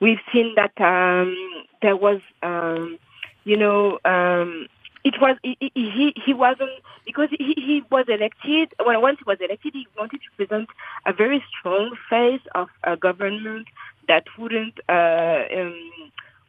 [0.00, 1.36] we've seen that um,
[1.82, 2.98] there was, um,
[3.44, 4.66] you know, um,
[5.04, 6.70] it was he, he he wasn't
[7.06, 8.72] because he, he was elected.
[8.84, 10.68] Well, once he was elected, he wanted to present
[11.06, 13.68] a very strong face of a government
[14.08, 14.78] that wouldn't.
[14.88, 15.90] Uh, um,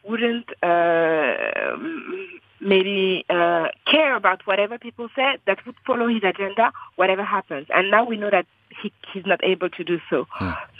[0.03, 1.77] wouldn't uh,
[2.59, 7.67] maybe uh, care about whatever people said, that would follow his agenda, whatever happens.
[7.73, 8.45] And now we know that
[8.81, 10.27] he, he's not able to do so.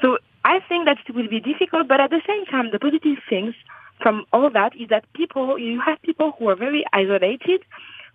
[0.02, 3.18] So I think that it will be difficult, but at the same time, the positive
[3.30, 3.54] things
[4.02, 7.62] from all that is that people, you have people who are very isolated,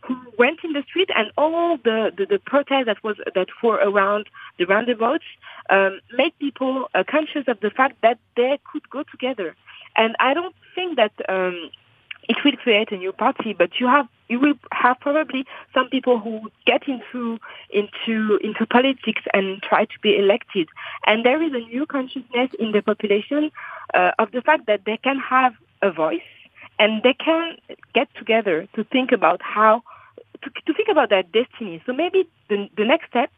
[0.03, 3.77] who went in the street, and all the, the, the protests that was that were
[3.77, 4.29] around
[4.59, 5.25] the roundabouts
[5.71, 9.57] um, made people uh, conscious of the fact that they could go together.
[9.97, 11.71] And I don't think that um,
[12.29, 16.19] it will create a new party, but you have you will have probably some people
[16.19, 17.39] who get into
[17.71, 20.69] into into politics and try to be elected,
[21.07, 23.51] and there is a new consciousness in the population
[23.95, 25.55] uh, of the fact that they can have
[25.87, 26.31] a voice
[26.79, 27.57] and they can
[27.95, 29.83] get together to think about how
[30.43, 31.83] to, to think about their destiny.
[31.87, 33.31] So maybe the the next step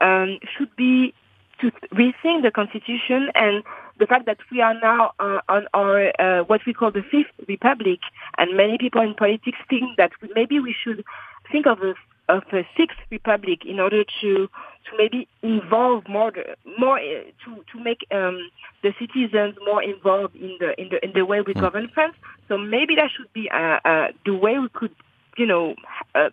[0.00, 1.14] um, should be
[1.60, 3.64] to rethink the constitution and
[3.98, 7.34] the fact that we are now uh, on our uh, what we call the fifth
[7.48, 8.00] republic,
[8.38, 11.04] and many people in politics think that maybe we should
[11.50, 11.94] think of a
[12.28, 14.48] of a sixth republic in order to
[14.84, 18.50] to maybe involve more the- more uh, to to make um,
[18.82, 22.14] the citizens more involved in the in the in the way we govern France.
[22.48, 24.94] So maybe that should be uh, uh, the way we could
[25.36, 25.74] you know
[26.14, 26.30] uh,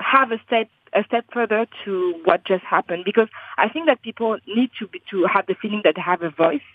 [0.00, 4.38] have a step a step further to what just happened because I think that people
[4.46, 6.66] need to be, to have the feeling that they have a voice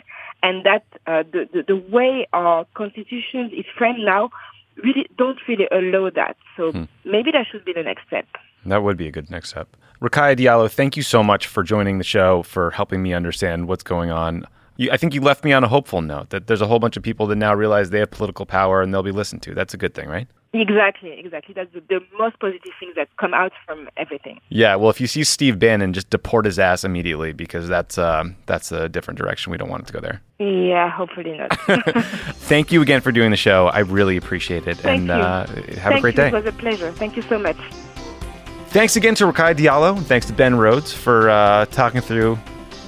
[0.42, 4.30] and that uh, the, the the way our constitution is framed now
[4.84, 6.38] really don't really allow that.
[6.58, 6.84] So hmm.
[7.04, 8.28] maybe that should be the next step.
[8.66, 9.76] That would be a good next step.
[10.02, 13.84] Rokhaya Diallo, thank you so much for joining the show, for helping me understand what's
[13.84, 14.46] going on.
[14.78, 16.98] You, I think you left me on a hopeful note that there's a whole bunch
[16.98, 19.54] of people that now realize they have political power and they'll be listened to.
[19.54, 20.28] That's a good thing, right?
[20.62, 21.54] Exactly, exactly.
[21.54, 24.40] That's the, the most positive thing that come out from everything.
[24.50, 24.76] Yeah.
[24.76, 28.72] Well, if you see Steve Bannon, just deport his ass immediately because that's um, that's
[28.72, 29.52] a different direction.
[29.52, 30.22] We don't want it to go there.
[30.40, 31.58] Yeah, hopefully not.
[32.48, 33.68] Thank you again for doing the show.
[33.68, 34.78] I really appreciate it.
[34.78, 35.14] Thank and you.
[35.14, 35.56] Uh, have
[35.94, 36.22] Thank a great you.
[36.22, 36.28] day.
[36.30, 36.92] It was a pleasure.
[36.94, 37.58] Thank you so much.
[38.70, 39.98] Thanks again to Rokhaya Diallo.
[39.98, 42.38] and Thanks to Ben Rhodes for uh, talking through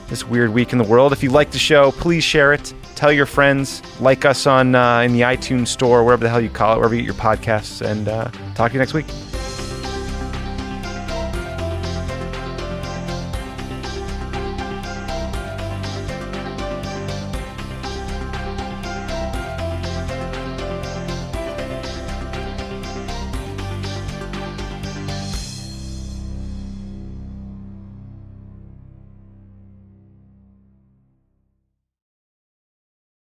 [0.08, 1.14] this weird week in the world.
[1.14, 2.74] If you like the show, please share it.
[2.98, 3.84] Tell your friends.
[4.02, 6.96] Like us on uh, in the iTunes store, wherever the hell you call it, wherever
[6.96, 7.86] you get your podcasts.
[7.86, 9.06] And uh, talk to you next week.